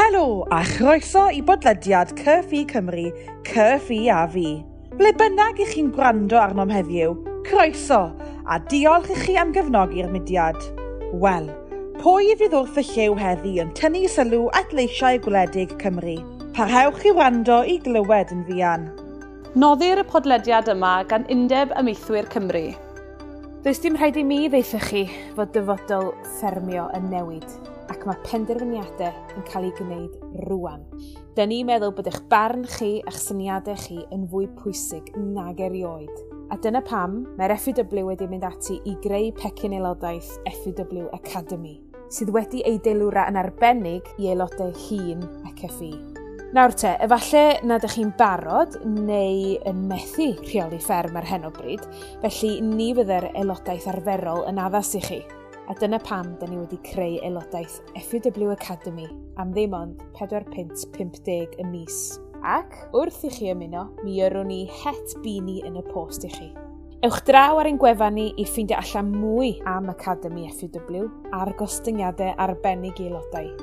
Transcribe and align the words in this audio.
Helo 0.00 0.46
a 0.50 0.62
chroeso 0.64 1.26
i 1.28 1.42
bodlediad 1.42 2.14
Cyrffi 2.16 2.64
Cymru, 2.64 3.10
Cyrffi 3.44 4.08
a 4.08 4.22
fi. 4.32 4.62
Ble 4.96 5.10
bynnag 5.12 5.58
i 5.60 5.66
chi'n 5.68 5.90
gwrando 5.92 6.38
arnom 6.40 6.70
heddiw, 6.72 7.12
croeso 7.44 7.98
a 8.48 8.56
diolch 8.70 9.10
i 9.12 9.16
chi 9.18 9.34
am 9.36 9.50
gefnogi'r 9.52 10.08
mudiad. 10.08 10.56
Wel, 11.20 11.50
pwy 11.98 12.32
fydd 12.40 12.56
wrth 12.56 12.80
y 12.80 12.84
llew 12.86 13.18
heddi 13.18 13.52
yn 13.60 13.74
tynnu 13.76 14.08
sylw 14.08 14.46
at 14.56 14.72
leisiau 14.72 15.20
gwledig 15.26 15.74
Cymru? 15.82 16.16
Parhewch 16.56 17.04
i 17.04 17.12
wrando 17.18 17.58
i 17.60 17.76
glywed 17.84 18.32
yn 18.32 18.46
ddian. 18.48 18.86
Noddir 19.52 20.00
y 20.00 20.06
podlediad 20.14 20.70
yma 20.72 20.94
gan 21.10 21.28
Undeb 21.28 21.76
Ymeithwyr 21.82 22.30
Cymru. 22.32 22.70
Does 23.66 23.84
dim 23.84 24.00
rhaid 24.00 24.16
i 24.16 24.24
mi 24.24 24.46
ddeithio 24.48 24.80
chi 24.86 25.04
fod 25.36 25.52
dyfodol 25.58 26.14
ffermio 26.38 26.88
yn 26.96 27.12
newid 27.12 27.60
ac 27.90 28.06
mae 28.06 28.18
penderfyniadau 28.26 29.36
yn 29.36 29.46
cael 29.48 29.66
ei 29.68 29.74
gwneud 29.78 30.16
rwan. 30.46 30.84
Dyna 31.34 31.48
ni'n 31.50 31.68
meddwl 31.68 31.94
bod 31.96 32.10
eich 32.10 32.20
barn 32.30 32.66
chi 32.76 32.98
a'ch 33.06 33.18
syniadau 33.20 33.78
chi 33.78 34.00
yn 34.14 34.26
fwy 34.30 34.48
pwysig 34.60 35.10
nag 35.18 35.60
erioed. 35.66 36.22
A 36.50 36.58
dyna 36.58 36.82
pam 36.82 37.20
mae'r 37.38 37.54
FEW 37.62 38.08
wedi 38.08 38.26
mynd 38.30 38.46
ati 38.48 38.80
i 38.90 38.96
greu 39.04 39.30
pecyn 39.38 39.76
aelodaeth 39.76 40.32
FEW 40.62 41.06
Academy, 41.14 41.76
sydd 42.10 42.32
wedi 42.34 42.64
ei 42.66 42.80
deilwra 42.82 43.28
yn 43.30 43.38
arbennig 43.38 44.08
i 44.18 44.32
aelodau 44.32 44.72
hun 44.88 45.22
ac 45.46 45.66
effi. 45.70 45.92
Nawr 46.50 46.74
te, 46.74 46.96
efallai 46.98 47.60
nad 47.62 47.78
ydych 47.78 47.92
chi'n 47.94 48.08
barod 48.18 48.74
neu 48.82 49.52
yn 49.70 49.84
methu 49.86 50.32
rheoli 50.40 50.80
fferm 50.82 51.20
ar 51.20 51.28
hyn 51.30 51.46
o 51.46 51.52
bryd, 51.54 51.84
felly 52.24 52.56
ni 52.66 52.88
fydde'r 52.98 53.28
aelodaeth 53.30 53.86
arferol 53.92 54.42
yn 54.50 54.58
addas 54.58 54.96
i 54.98 55.04
chi 55.04 55.20
a 55.70 55.74
dyna 55.78 56.00
pam 56.02 56.32
da 56.40 56.46
ni 56.50 56.56
wedi 56.58 56.78
creu 56.82 57.20
aelodaeth 57.22 57.76
FUW 58.08 58.50
Academy 58.50 59.06
am 59.38 59.52
ddim 59.54 59.76
ond 59.78 60.00
4.50 60.18 61.54
y 61.62 61.66
mis. 61.70 62.00
Ac 62.42 62.74
wrth 62.96 63.20
i 63.28 63.30
chi 63.30 63.52
ymuno, 63.52 63.84
mi 64.02 64.16
yrwn 64.24 64.50
ni 64.50 64.64
het 64.80 65.14
bini 65.22 65.60
yn 65.68 65.78
y 65.78 65.84
post 65.92 66.26
i 66.26 66.32
chi. 66.34 66.50
Ewch 67.06 67.22
draw 67.28 67.60
ar 67.60 67.70
ein 67.70 67.78
gwefan 67.78 68.18
ni 68.18 68.26
i 68.34 68.48
ffeindio 68.48 68.80
allan 68.82 69.14
mwy 69.14 69.52
am 69.76 69.94
Academy 69.94 70.50
FUW 70.58 71.06
a'r 71.38 71.54
gostyngiadau 71.62 72.34
arbennig 72.48 72.98
i 72.98 73.06
aelodau. 73.06 73.54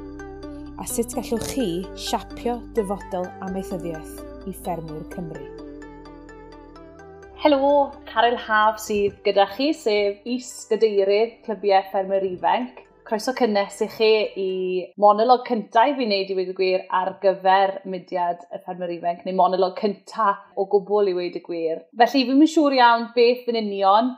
A 0.80 0.88
sut 0.88 1.12
gallwch 1.18 1.52
chi 1.52 1.70
siapio 2.08 2.62
dyfodol 2.78 3.28
amaethyddiaeth 3.50 4.48
i 4.48 4.56
ffermwyr 4.56 5.10
Cymru. 5.12 5.57
Helo, 7.38 7.92
Caryl 8.10 8.36
Haf 8.48 8.80
sydd 8.82 9.20
gyda 9.22 9.44
chi, 9.52 9.68
sef 9.78 10.24
is 10.26 10.48
gadeirydd 10.72 11.36
Clybiau 11.46 11.84
Ffermwyr 11.92 12.24
Ifanc. 12.26 12.80
Croeso 13.06 13.34
cynnes 13.38 13.78
i 13.86 13.88
chi 13.94 14.10
i 14.44 14.48
monolog 15.04 15.44
cyntaf 15.46 15.92
i 15.92 15.94
fi 16.00 16.08
wneud 16.08 16.32
i 16.34 16.38
wedi 16.40 16.56
gwir 16.58 16.88
ar 17.02 17.14
gyfer 17.22 17.76
mudiad 17.94 18.42
y 18.50 18.58
ffermwyr 18.64 18.96
ifanc, 18.96 19.22
neu 19.22 19.38
monolog 19.38 19.78
cyntaf 19.78 20.58
o 20.58 20.66
gwbl 20.74 21.14
i 21.14 21.16
wedi 21.20 21.44
gwir. 21.46 21.86
Felly, 22.02 22.26
fi'n 22.26 22.42
mynd 22.42 22.54
siŵr 22.56 22.80
iawn 22.80 23.08
beth 23.20 23.54
yn 23.54 23.62
union 23.62 24.14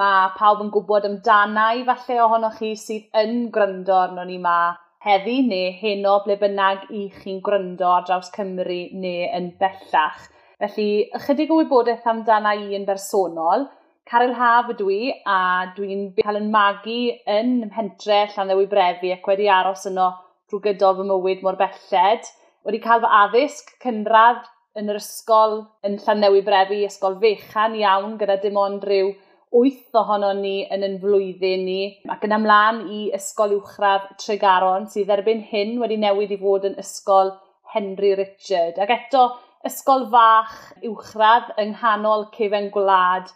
mae 0.00 0.32
pawb 0.40 0.64
yn 0.64 0.72
gwybod 0.72 1.12
amdanau 1.12 1.84
falle 1.92 2.20
ohonoch 2.24 2.56
chi 2.62 2.72
sydd 2.86 3.24
yn 3.26 3.50
gryndo 3.52 4.00
arno 4.00 4.24
ni 4.24 4.40
ma 4.48 4.58
heddi 5.04 5.42
neu 5.52 5.76
heno 5.84 6.22
ble 6.24 6.40
bynnag 6.40 6.88
i 6.88 7.10
chi'n 7.20 7.44
gryndo 7.44 7.92
ar 7.98 8.08
draws 8.08 8.32
Cymru 8.32 8.84
neu 9.04 9.28
yn 9.28 9.58
bellach. 9.60 10.30
Felly, 10.62 11.08
ychydig 11.18 11.50
o 11.50 11.56
wybodaeth 11.58 12.04
amdana 12.06 12.52
i 12.54 12.76
yn 12.76 12.84
bersonol. 12.86 13.64
Carol 14.06 14.34
Haf 14.38 14.68
ydw 14.70 14.90
i, 14.94 15.00
a 15.26 15.38
dwi'n 15.74 16.04
cael 16.20 16.38
yn 16.38 16.52
magu 16.54 17.00
yn 17.36 17.50
mhentre 17.64 18.20
Llandewi 18.34 18.68
Brefi 18.70 19.10
ac 19.14 19.26
wedi 19.26 19.48
aros 19.50 19.88
yno 19.90 20.06
drwy 20.50 20.62
gydol 20.68 21.00
fy 21.00 21.08
mywyd 21.08 21.42
mor 21.42 21.58
belled. 21.58 22.30
Wedi 22.62 22.82
cael 22.84 23.02
fy 23.02 23.10
addysg 23.24 23.74
cynradd 23.82 24.46
yn 24.78 24.94
yr 24.94 25.02
ysgol 25.02 25.58
yn 25.88 25.98
Llandewi 26.04 26.44
Brefi, 26.46 26.82
ysgol 26.86 27.18
fechan 27.24 27.74
iawn, 27.82 28.14
gyda 28.22 28.38
dim 28.44 28.62
ond 28.62 28.86
rhyw 28.86 29.10
wyth 29.52 29.98
ohono 29.98 30.30
ni 30.38 30.60
yn 30.72 30.86
yn 30.86 30.98
flwyddyn 31.02 31.66
ni, 31.66 31.80
ac 32.14 32.22
yn 32.28 32.38
ymlaen 32.38 32.84
i 32.86 33.00
ysgol 33.18 33.58
uwchradd 33.58 34.12
Tregaron, 34.22 34.86
sydd 34.92 35.10
erbyn 35.12 35.42
hyn 35.50 35.80
wedi 35.82 35.98
newid 36.00 36.32
i 36.32 36.38
fod 36.40 36.70
yn 36.70 36.78
ysgol 36.80 37.34
Henry 37.74 38.14
Richard. 38.14 38.78
Ac 38.80 38.94
eto, 38.94 39.26
ysgol 39.68 40.08
fach 40.10 40.54
uwchradd 40.88 41.52
yng 41.62 41.76
nghanol 41.76 42.24
cefen 42.34 42.64
gwlad, 42.74 43.28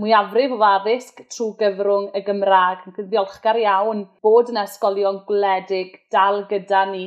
mwyafrif 0.00 0.54
o 0.56 0.60
addysg 0.68 1.20
trwy 1.34 1.50
gyfrwng 1.58 2.06
y 2.16 2.22
Gymraeg. 2.24 2.86
Yn 2.88 3.10
ddiolchgar 3.10 3.58
iawn 3.60 4.00
bod 4.24 4.52
yn 4.52 4.62
ysgolion 4.62 5.20
gwledig 5.28 5.98
dal 6.14 6.40
gyda 6.48 6.86
ni 6.88 7.04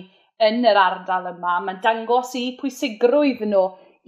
yn 0.49 0.61
yr 0.69 0.77
ardal 0.83 1.31
yma. 1.33 1.57
Mae'n 1.65 1.81
dangos 1.87 2.35
i 2.37 2.45
pwysigrwydd 2.59 3.41
nhw 3.49 3.65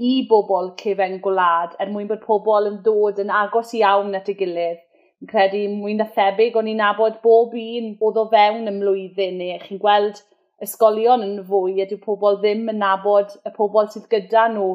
i 0.09 0.13
bobl 0.29 0.69
cefen 0.84 1.18
gwlad 1.25 1.74
er 1.81 1.90
mwyn 1.90 2.12
bod 2.12 2.22
pobl 2.28 2.69
yn 2.69 2.79
dod 2.85 3.19
yn 3.25 3.34
agos 3.41 3.74
iawn 3.79 4.13
at 4.22 4.29
ei 4.29 4.38
gilydd. 4.44 4.85
Yn 5.19 5.34
credu 5.34 5.66
mwy 5.74 5.97
na 5.97 6.06
thebyg 6.13 6.62
o'n 6.62 6.69
i'n 6.72 6.79
nabod 6.85 7.18
bob 7.25 7.58
un 7.58 7.96
oedd 7.97 8.22
o 8.22 8.29
fewn 8.35 8.69
y 8.69 8.75
mlwyddyn 8.78 9.41
neu 9.41 9.58
chi'n 9.66 9.81
gweld 9.81 10.22
ysgolion 10.66 11.24
yn 11.25 11.36
fwy, 11.47 11.78
ydyw 11.84 12.00
pobl 12.03 12.40
ddim 12.42 12.68
yn 12.74 12.81
nabod 12.84 13.36
y 13.47 13.52
pobl 13.56 13.90
sydd 13.94 14.09
gyda 14.12 14.47
nhw 14.53 14.70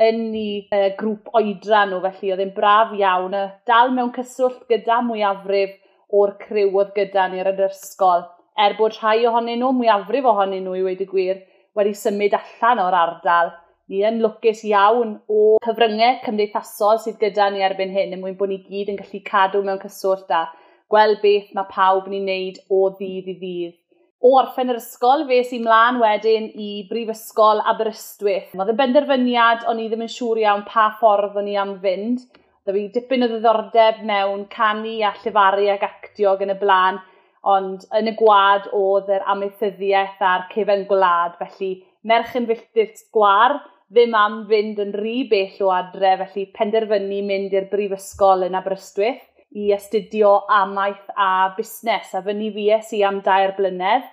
yn 0.00 0.20
eu 0.32 0.58
uh, 0.72 0.88
grŵp 0.96 1.30
oedran 1.36 1.92
nhw, 1.92 2.00
felly 2.06 2.32
oedd 2.32 2.42
e'n 2.46 2.52
braf 2.56 2.92
iawn. 2.96 3.36
A 3.36 3.44
dal 3.68 3.94
mewn 3.96 4.12
cyswllt 4.16 4.66
gyda 4.72 5.00
mwyafrif 5.06 5.76
o'r 6.16 6.36
criw 6.40 6.70
oedd 6.76 6.94
gyda 6.96 7.28
ni 7.30 7.42
ar 7.42 7.52
yr 7.52 7.66
ysgol. 7.68 8.24
Er 8.60 8.76
bod 8.78 8.96
rhai 8.98 9.24
ohonyn 9.28 9.60
nhw, 9.62 9.72
mwyafrif 9.76 10.28
ohonyn 10.32 10.64
nhw 10.66 10.78
i 10.78 10.86
wedi 10.88 11.08
gwir, 11.08 11.42
wedi 11.76 11.92
symud 11.96 12.36
allan 12.38 12.84
o'r 12.86 12.96
ardal. 13.02 13.52
Ni 13.90 14.04
yn 14.06 14.20
lwcus 14.22 14.62
iawn 14.68 15.16
o 15.28 15.58
cyfryngau 15.64 16.20
cymdeithasol 16.24 17.00
sydd 17.02 17.20
gyda 17.22 17.50
ni 17.50 17.64
erbyn 17.66 17.92
hyn, 17.94 18.14
yn 18.14 18.22
mwyn 18.22 18.38
bod 18.38 18.52
ni 18.52 18.60
gyd 18.66 18.92
yn 18.92 19.00
gallu 19.00 19.22
cadw 19.26 19.62
mewn 19.66 19.80
cyswllt 19.82 20.30
a 20.30 20.46
gweld 20.90 21.20
beth 21.22 21.50
mae 21.54 21.70
pawb 21.70 22.08
ni'n 22.10 22.26
neud 22.26 22.60
o 22.70 22.84
ddydd 22.96 23.30
i 23.30 23.36
ddydd 23.40 23.79
o 24.20 24.34
orffen 24.36 24.68
yr 24.72 24.78
ysgol, 24.80 25.24
fe 25.28 25.40
i 25.56 25.60
mlaen 25.64 26.00
wedyn 26.02 26.50
i 26.60 26.70
Brifysgol 26.90 27.62
Aberystwyth. 27.72 28.52
Oedd 28.56 28.72
y 28.72 28.76
benderfyniad, 28.76 29.64
o'n 29.70 29.80
i 29.80 29.88
ddim 29.88 30.04
yn 30.04 30.12
siŵr 30.12 30.42
iawn 30.42 30.66
pa 30.68 30.90
ffordd 31.00 31.38
o'n 31.40 31.48
i 31.48 31.56
am 31.60 31.78
fynd. 31.80 32.26
Dda 32.66 32.74
fi 32.76 32.82
dipyn 32.92 33.24
o 33.24 33.30
ddiddordeb 33.30 34.02
mewn 34.04 34.44
canu 34.52 34.98
a 35.08 35.14
llyfaru 35.22 35.70
ac 35.72 35.86
actio 35.88 36.36
yn 36.44 36.52
y 36.52 36.58
blaen, 36.60 37.00
ond 37.48 37.86
yn 37.96 38.12
y 38.12 38.14
gwad 38.18 38.68
oedd 38.76 39.08
yr 39.16 39.24
amaethyddiaeth 39.32 40.20
a'r 40.20 40.44
cefen 40.52 40.84
gwlad, 40.90 41.40
felly 41.40 41.72
merch 42.04 42.36
yn 42.36 42.48
filltir 42.50 42.92
gwar, 43.16 43.56
ddim 43.90 44.12
am 44.14 44.42
fynd 44.52 44.84
yn 44.84 44.92
rhy 44.94 45.24
bell 45.32 45.64
o 45.64 45.72
adre, 45.74 46.12
felly 46.20 46.44
penderfynu 46.54 47.24
mynd 47.26 47.56
i'r 47.56 47.72
brifysgol 47.72 48.44
yn 48.46 48.60
Aberystwyth 48.60 49.24
i 49.52 49.72
astudio 49.74 50.32
amaeth 50.60 51.10
a 51.16 51.30
busnes 51.56 52.14
a 52.14 52.22
fy 52.22 52.36
ni 52.38 52.70
es 52.78 52.92
i 52.96 53.02
am 53.02 53.20
dair 53.26 53.56
blynedd 53.56 54.08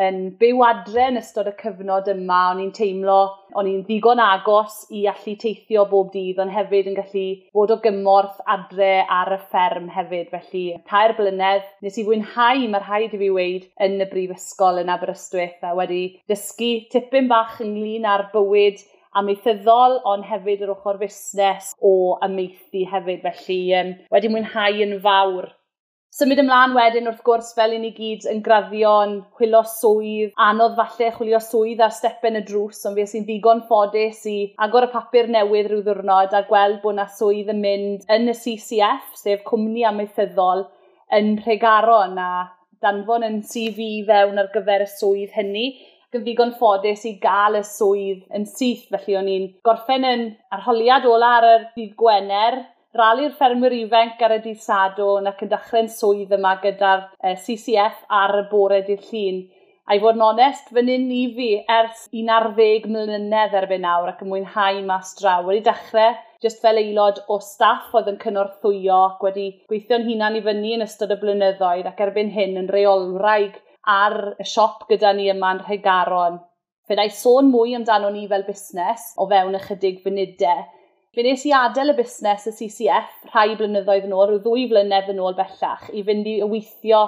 yn 0.00 0.18
byw 0.40 0.62
adre 0.64 1.04
yn 1.10 1.20
ystod 1.20 1.50
y 1.50 1.52
cyfnod 1.58 2.06
yma, 2.08 2.38
o'n 2.52 2.60
i'n 2.62 2.70
teimlo, 2.72 3.18
o'n 3.58 3.68
i'n 3.68 3.82
ddigon 3.84 4.22
agos 4.24 4.86
i 4.90 5.04
allu 5.10 5.34
teithio 5.40 5.84
bob 5.90 6.12
dydd, 6.14 6.40
ond 6.40 6.54
hefyd 6.54 6.88
yn 6.88 6.96
gallu 6.96 7.26
bod 7.52 7.74
o 7.74 7.78
gymorth 7.84 8.40
adre 8.54 9.04
ar 9.04 9.34
y 9.36 9.38
fferm 9.50 9.90
hefyd. 9.92 10.32
Felly, 10.32 10.64
tair 10.88 11.12
blynedd, 11.18 11.68
nes 11.84 11.98
i 12.00 12.06
fwynhau, 12.08 12.64
mae'r 12.72 12.88
rhaid 12.88 13.12
i 13.12 13.20
fi 13.20 13.30
weid, 13.36 13.68
yn 13.84 14.00
y 14.00 14.08
brifysgol 14.08 14.80
yn 14.80 14.92
Aberystwyth, 14.92 15.60
a 15.60 15.74
wedi 15.76 16.02
dysgu 16.30 16.72
tipyn 16.94 17.28
bach 17.32 17.60
ynglyn 17.64 18.08
â'r 18.08 18.30
bywyd 18.32 18.80
amaethyddol, 19.20 19.98
ond 20.12 20.28
hefyd 20.28 20.66
yr 20.66 20.74
ochr 20.76 21.00
fusnes 21.02 21.72
o 21.80 21.94
amaethu 22.28 22.86
hefyd. 22.92 23.26
Felly, 23.26 23.58
um, 23.80 23.96
wedi 24.14 24.32
mwynhau 24.32 24.86
yn 24.86 24.96
fawr 25.04 25.52
Symud 26.12 26.40
ymlaen 26.42 26.74
wedyn 26.76 27.08
wrth 27.08 27.22
gwrs 27.24 27.54
fel 27.56 27.72
i 27.72 27.78
ni 27.80 27.88
gyd 27.96 28.26
yn 28.28 28.42
graddio'n 28.44 29.14
chwilio 29.38 29.62
swydd, 29.70 30.34
anodd 30.46 30.74
falle 30.76 31.06
chwilio 31.14 31.38
swydd 31.40 31.80
ar 31.86 31.94
stepen 31.98 32.36
y 32.36 32.42
drws, 32.50 32.82
ond 32.90 33.00
fe 33.00 33.06
sy'n 33.08 33.24
ddigon 33.24 33.62
ffodus 33.70 34.18
i 34.28 34.34
agor 34.66 34.84
y 34.84 34.90
papur 34.92 35.30
newydd 35.32 35.70
rhyw 35.70 35.80
ddwrnod 35.86 36.36
a 36.36 36.42
gweld 36.50 36.82
bod 36.82 36.98
yna 36.98 37.06
swydd 37.16 37.48
yn 37.54 37.62
mynd 37.64 38.04
yn 38.12 38.28
y 38.28 38.34
CCF, 38.42 39.06
sef 39.22 39.40
Cwmni 39.48 39.86
Amaethyddol, 39.88 40.66
yn 41.16 41.32
Rhegaron 41.46 42.20
a 42.20 42.28
danfon 42.84 43.24
yn 43.30 43.40
CV 43.48 43.88
fewn 44.12 44.44
ar 44.44 44.52
gyfer 44.52 44.84
y 44.84 44.92
swydd 44.92 45.32
hynny 45.38 45.66
ddigon 46.20 46.52
ffodus 46.58 47.06
i 47.08 47.14
gael 47.22 47.56
y 47.56 47.62
swydd 47.64 48.26
yn 48.36 48.44
syth. 48.48 48.84
Felly 48.92 49.16
o'n 49.16 49.30
i'n 49.32 49.48
gorffen 49.64 50.04
yn 50.08 50.26
arholiad 50.52 51.08
ola 51.08 51.30
ar 51.38 51.48
y 51.48 51.54
dydd 51.78 51.96
Gwener, 52.02 52.58
rali'r 52.98 53.32
ffermwyr 53.38 53.78
ifanc 53.78 54.20
ar 54.26 54.36
y 54.36 54.42
dydd 54.44 54.60
Sadwn 54.60 55.30
ac 55.30 55.40
yn 55.46 55.52
dechrau'n 55.54 55.88
swydd 55.88 56.34
yma 56.36 56.58
gyda'r 56.64 57.06
e, 57.24 57.34
CCF 57.46 58.04
ar 58.22 58.36
y 58.42 58.46
bore 58.50 58.82
dydd 58.88 59.08
Llun. 59.08 59.42
A 59.88 59.96
i 59.96 60.02
fod 60.02 60.14
yn 60.14 60.22
onest, 60.24 60.68
fy 60.70 60.84
nyn 60.84 61.08
i 61.10 61.22
fi 61.36 61.48
ers 61.76 62.04
11 62.14 62.84
mlynedd 62.92 63.56
erbyn 63.58 63.82
nawr 63.82 64.12
ac 64.12 64.20
yn 64.22 64.30
mwynhau 64.30 64.78
mas 64.86 65.16
draw. 65.18 65.42
Wedi 65.48 65.64
dechrau 65.66 66.12
jyst 66.44 66.62
fel 66.62 66.78
aelod 66.78 67.18
o 67.32 67.38
staff 67.42 67.90
oedd 67.96 68.12
yn 68.12 68.20
cynorthwyo 68.22 69.00
ac 69.08 69.24
wedi 69.26 69.48
gweithio'n 69.70 70.06
hunan 70.06 70.38
i 70.38 70.44
fyny 70.46 70.76
yn 70.76 70.84
ystod 70.86 71.14
y 71.14 71.18
blynyddoedd 71.18 71.88
ac 71.90 72.00
erbyn 72.06 72.30
hyn 72.36 72.58
yn 72.62 72.70
reolwraig 72.70 73.58
ar 73.88 74.36
y 74.38 74.46
siop 74.46 74.86
gyda 74.90 75.12
ni 75.16 75.28
yma'n 75.32 75.64
Rhegaron. 75.66 76.38
Fydda 76.86 77.06
i 77.06 77.10
sôn 77.14 77.50
mwy 77.50 77.74
amdano 77.78 78.10
ni 78.12 78.28
fel 78.30 78.44
busnes 78.46 79.12
o 79.18 79.26
fewn 79.30 79.58
ychydig 79.58 80.00
funudau. 80.04 80.62
Fe 81.12 81.24
nes 81.26 81.42
i 81.44 81.52
adael 81.52 81.92
y 81.92 81.96
busnes 81.98 82.46
y 82.48 82.52
CCF 82.56 83.28
rhai 83.32 83.56
blynyddoedd 83.58 84.06
yn 84.08 84.14
ôl, 84.16 84.30
rhyw 84.30 84.40
ddwy 84.44 84.64
flynedd 84.70 85.10
yn 85.12 85.20
ôl 85.20 85.36
bellach, 85.36 85.90
i 85.92 86.02
fynd 86.06 86.30
i 86.30 86.38
weithio 86.48 87.02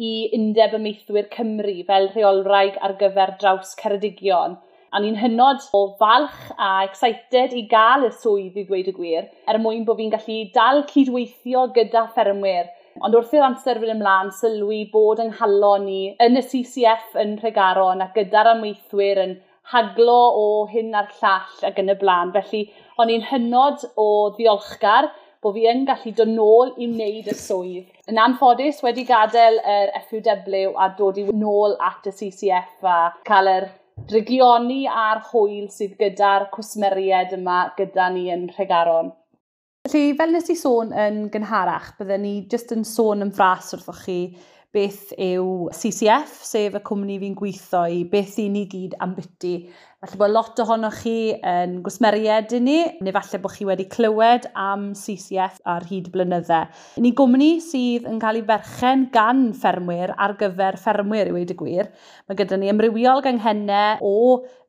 i 0.00 0.30
Undeb 0.36 0.78
Ymeithwyr 0.78 1.28
Cymru 1.34 1.76
fel 1.88 2.08
rheolwraig 2.14 2.78
ar 2.80 2.96
gyfer 3.02 3.34
draws 3.42 3.74
Ceredigion. 3.80 4.56
A 4.90 4.98
ni'n 5.02 5.18
hynod 5.20 5.66
o 5.76 5.82
falch 6.00 6.48
a 6.56 6.70
excited 6.86 7.52
i 7.54 7.66
gael 7.70 8.08
y 8.08 8.10
swydd 8.16 8.56
i 8.58 8.64
ddweud 8.64 8.88
y 8.90 8.94
gwir, 8.96 9.28
er 9.46 9.60
mwyn 9.62 9.84
bod 9.86 10.00
fi'n 10.00 10.14
gallu 10.14 10.38
dal 10.54 10.82
cydweithio 10.90 11.68
gyda 11.76 12.08
ffermwyr 12.14 12.70
Ond 12.98 13.14
wrth 13.14 13.36
i'r 13.36 13.46
amser 13.46 13.78
fynd 13.80 13.94
ymlaen, 13.94 14.32
sylwi 14.34 14.80
bod 14.92 15.22
yng 15.22 15.30
nghalon 15.36 15.86
ni 15.86 16.00
yn 16.26 16.40
y 16.40 16.42
CCF 16.42 17.14
yn 17.22 17.36
Rhegaron 17.38 18.02
a 18.02 18.10
gyda'r 18.16 18.52
amweithwyr 18.56 19.22
yn 19.24 19.36
haglo 19.70 20.20
o 20.40 20.46
hyn 20.72 20.94
a'r 20.98 21.10
llall 21.20 21.66
ac 21.68 21.78
yn 21.82 21.92
y 21.94 21.96
blaen. 22.00 22.32
Felly, 22.34 22.62
o'n 22.98 23.12
i'n 23.14 23.26
hynod 23.30 23.86
o 23.94 24.08
ddiolchgar 24.36 25.12
bod 25.40 25.54
fi 25.56 25.68
yn 25.70 25.86
gallu 25.88 26.12
dod 26.16 26.32
nôl 26.34 26.72
i 26.76 26.88
wneud 26.90 27.30
y 27.30 27.36
swydd. 27.38 27.86
Yn 28.10 28.18
anffodus, 28.20 28.82
wedi 28.84 29.06
gadael 29.08 29.60
yr 29.76 29.94
FUW 30.10 30.74
a 30.74 30.90
dod 30.98 31.20
i 31.22 31.28
nôl 31.30 31.78
at 31.90 32.10
y 32.10 32.16
CCF 32.16 32.90
a 32.90 32.98
cael 33.28 33.52
yr 33.54 33.70
drigioni 34.10 34.82
a'r 34.88 35.22
hwyl 35.30 35.70
sydd 35.72 35.96
gyda'r 36.00 36.48
cwsmeried 36.54 37.32
yma 37.38 37.62
gyda 37.78 38.10
ni 38.12 38.28
yn 38.34 38.48
Rhegaron. 38.56 39.14
Felly, 39.88 40.12
fel 40.12 40.34
nes 40.34 40.50
i 40.52 40.54
sôn 40.60 40.90
yn 40.92 41.22
gynharach, 41.32 41.94
byddwn 41.96 42.20
ni 42.20 42.32
jyst 42.52 42.74
yn 42.74 42.82
sôn 42.84 43.24
yn 43.24 43.30
fras 43.32 43.70
wrthoch 43.72 44.02
chi 44.04 44.16
beth 44.76 45.14
yw 45.16 45.70
CCF, 45.72 46.34
sef 46.44 46.76
y 46.76 46.82
cwmni 46.84 47.16
fi'n 47.22 47.36
gweithio 47.38 47.86
i, 47.88 48.02
beth 48.12 48.36
i 48.42 48.50
ni 48.52 48.66
gyd 48.70 48.98
am 49.00 49.14
byty 49.16 49.54
Falle 50.00 50.16
bod 50.16 50.30
lot 50.32 50.60
ohonoch 50.62 50.94
chi 51.02 51.34
yn 51.44 51.74
gwsmeried 51.84 52.54
i 52.56 52.60
ni, 52.64 52.76
neu 53.04 53.12
falle 53.12 53.40
bod 53.42 53.52
chi 53.52 53.66
wedi 53.68 53.84
clywed 53.92 54.46
am 54.56 54.86
CCF 54.96 55.58
ar 55.68 55.84
hyd 55.90 56.06
blynyddau. 56.14 56.70
Ni 57.04 57.10
gwmni 57.18 57.48
sydd 57.60 58.06
yn 58.08 58.16
cael 58.22 58.38
ei 58.40 58.46
ferchen 58.48 59.02
gan 59.12 59.42
ffermwyr 59.52 60.14
ar 60.16 60.38
gyfer 60.40 60.78
ffermwyr 60.80 61.28
i 61.28 61.34
wedi 61.36 61.58
gwir. 61.58 61.92
Mae 62.24 62.40
gyda 62.40 62.56
ni 62.56 62.72
ymrywiol 62.72 63.20
ganghennau 63.28 64.00
o 64.00 64.14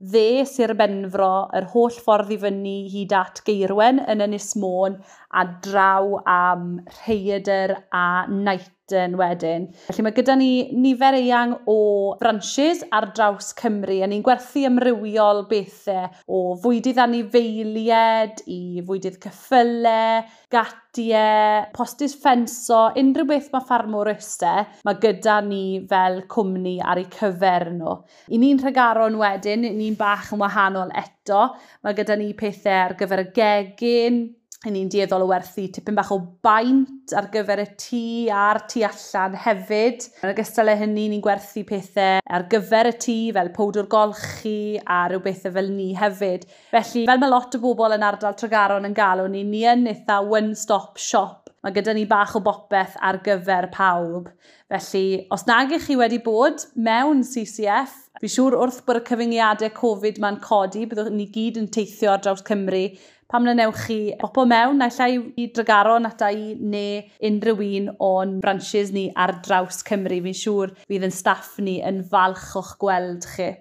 dde 0.03 0.43
Sir 0.51 0.75
Benfro, 0.75 1.47
yr 1.55 1.69
holl 1.77 1.95
ffordd 1.95 2.35
i 2.35 2.41
fyny 2.43 2.75
hyd 2.91 3.15
at 3.15 3.39
Geirwen 3.47 4.03
yn 4.11 4.27
Ynys 4.27 4.51
Môn, 4.59 4.99
a 5.31 5.47
draw 5.63 6.19
am 6.27 6.81
Rheidr 7.05 7.77
a 7.95 8.27
Naito 8.27 8.81
Eden 8.91 9.15
wedyn. 9.19 9.67
Felly 9.87 10.03
mae 10.05 10.15
gyda 10.15 10.35
ni 10.37 10.51
nifer 10.75 11.15
eang 11.17 11.55
o 11.69 11.77
branches 12.19 12.83
ar 12.91 13.09
draws 13.15 13.51
Cymru 13.59 14.01
a 14.03 14.09
ni'n 14.09 14.23
gwerthu 14.25 14.65
ymrywio 14.67 15.20
lleol 15.21 15.43
bethau 15.49 16.09
o 16.27 16.55
fwydydd 16.61 16.99
anifeilied 17.01 18.41
i 18.49 18.81
fwydydd 18.85 19.19
cyffyle, 19.21 20.25
gatiau, 20.51 21.67
postus 21.75 22.15
ffenso, 22.19 22.87
unrhyw 22.99 23.29
beth 23.29 23.51
mae 23.53 23.65
ffarmwr 23.67 24.11
ystau, 24.15 24.65
mae 24.87 24.99
gyda 25.03 25.39
ni 25.45 25.63
fel 25.89 26.21
cwmni 26.31 26.77
ar 26.81 27.01
eu 27.01 27.07
cyfer 27.13 27.69
nhw. 27.75 27.95
I 28.33 28.41
ni'n 28.41 28.61
rhagaron 28.63 29.19
wedyn, 29.21 29.67
ni'n 29.77 29.97
bach 29.99 30.33
yn 30.33 30.41
wahanol 30.41 30.93
eto, 31.03 31.47
mae 31.85 31.97
gyda 31.97 32.17
ni 32.19 32.33
pethau 32.37 32.87
ar 32.87 32.97
gyfer 32.99 33.25
y 33.27 33.31
gegin, 33.37 34.21
Yn 34.61 34.75
ni'n 34.75 34.89
dieddol 34.93 35.23
o 35.25 35.27
werthu 35.31 35.63
tipyn 35.73 35.95
bach 35.97 36.11
o 36.13 36.19
baint 36.45 37.15
ar 37.17 37.31
gyfer 37.33 37.63
y 37.63 37.65
tŷ 37.81 38.01
a'r 38.37 38.59
tŷ 38.69 38.83
allan 38.85 39.37
hefyd. 39.41 40.03
Yn 40.21 40.29
ogystal 40.35 40.69
â 40.69 40.75
hynny, 40.77 41.07
ni'n 41.09 41.23
gwerthu 41.25 41.63
pethau 41.65 42.19
ar 42.21 42.45
gyfer 42.51 42.91
y 42.91 42.93
tŷ 43.01 43.15
fel 43.33 43.49
powdwr 43.55 43.89
golchi 43.89 44.77
a 44.85 44.99
rhyw 45.07 45.23
bethau 45.25 45.55
fel 45.55 45.71
ni 45.73 45.87
hefyd. 45.97 46.45
Felly, 46.75 47.07
fel 47.09 47.23
mae 47.23 47.33
lot 47.33 47.57
o 47.57 47.61
bobl 47.63 47.95
yn 47.97 48.05
ardal 48.05 48.37
Tregaron 48.37 48.85
yn 48.85 48.93
galw 48.99 49.25
ni, 49.33 49.41
ni 49.41 49.63
yn 49.65 49.89
eitha 49.89 50.19
one-stop 50.21 51.01
shop. 51.01 51.49
Mae 51.65 51.73
gyda 51.73 51.97
ni 51.97 52.05
bach 52.09 52.35
o 52.37 52.43
bopeth 52.45 52.93
ar 53.01 53.17
gyfer 53.25 53.67
pawb. 53.73 54.29
Felly, 54.69 55.25
os 55.33 55.47
nag 55.49 55.73
ych 55.73 55.89
chi 55.89 55.97
wedi 55.97 56.21
bod 56.21 56.61
mewn 56.77 57.25
CCF, 57.25 57.97
fi 58.21 58.29
siŵr 58.29 58.59
wrth 58.61 58.79
bod 58.85 59.01
y 59.01 59.03
cyfyngiadau 59.09 59.73
Covid 59.77 60.21
ma'n 60.21 60.37
codi, 60.45 60.85
byddwch 60.89 61.09
ni 61.17 61.25
gyd 61.33 61.57
yn 61.61 61.69
teithio 61.73 62.13
ar 62.13 62.21
draws 62.21 62.45
Cymru, 62.45 62.83
pam 63.31 63.45
na 63.47 63.53
newch 63.55 63.85
chi 63.87 63.99
bopo 64.19 64.43
mewn, 64.43 64.81
naillai 64.81 65.13
i 65.39 65.47
Dregaron 65.55 66.09
ata 66.09 66.33
i 66.35 66.51
neu 66.59 66.99
unrhyw 67.29 67.65
un 67.79 67.89
o'n 68.11 68.37
branches 68.43 68.91
ni 68.91 69.07
ar 69.15 69.37
draws 69.45 69.81
Cymru. 69.87 70.19
Fi'n 70.27 70.39
siŵr 70.43 70.77
bydd 70.91 71.07
yn 71.07 71.15
staff 71.15 71.55
ni 71.63 71.79
yn 71.87 72.03
falch 72.11 72.49
o'ch 72.59 72.75
gweld 72.83 73.27
chi. 73.35 73.53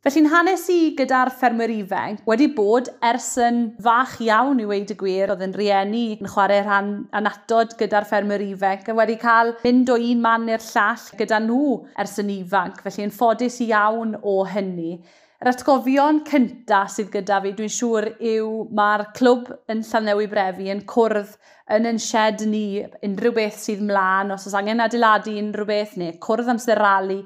Felly'n 0.00 0.30
hanes 0.32 0.62
i 0.72 0.78
gyda'r 0.96 1.28
ffermwyr 1.36 1.74
ifanc 1.74 2.22
wedi 2.24 2.46
bod 2.56 2.86
ers 3.04 3.34
yn 3.44 3.58
fach 3.84 4.14
iawn 4.24 4.62
i 4.64 4.68
weid 4.70 4.94
y 4.94 4.96
gwir 5.02 5.28
oedd 5.34 5.44
yn 5.44 5.52
rieni 5.52 6.06
yn 6.14 6.30
chwarae 6.32 6.62
rhan 6.64 6.88
anatod 7.20 7.74
gyda'r 7.82 8.08
ffermwyr 8.08 8.46
ifanc 8.46 8.88
a 8.88 8.96
wedi 8.96 9.18
cael 9.20 9.52
mynd 9.60 9.92
o 9.92 9.98
un 10.00 10.22
man 10.24 10.48
i'r 10.48 10.64
llall 10.70 11.04
gyda 11.20 11.42
nhw 11.44 11.74
ers 12.00 12.16
yn 12.24 12.32
ifanc 12.38 12.80
Felly'n 12.86 13.12
ffodus 13.12 13.60
iawn 13.66 14.16
o 14.24 14.38
hynny. 14.54 14.94
Yr 15.40 15.48
atgofion 15.54 16.18
cyntaf 16.28 16.90
sydd 16.92 17.06
gyda 17.14 17.38
fi, 17.40 17.50
dwi'n 17.56 17.70
siŵr, 17.72 18.06
yw 18.28 18.48
mae'r 18.76 19.06
clwb 19.16 19.46
yn 19.72 19.78
Llanewi 19.88 20.26
Brefi 20.28 20.66
yn 20.68 20.82
cwrdd 20.90 21.30
yn 21.76 21.88
yn 21.88 22.00
shed 22.04 22.44
ni 22.50 22.82
unrhyw 23.08 23.32
beth 23.38 23.56
sydd 23.62 23.80
mlaen, 23.88 24.34
os 24.34 24.44
oes 24.50 24.56
angen 24.60 24.84
adeiladu 24.84 25.38
unrhyw 25.40 25.68
beth, 25.70 25.94
neu 25.96 26.12
cwrdd 26.26 26.50
amser 26.52 26.82
rali 26.84 27.16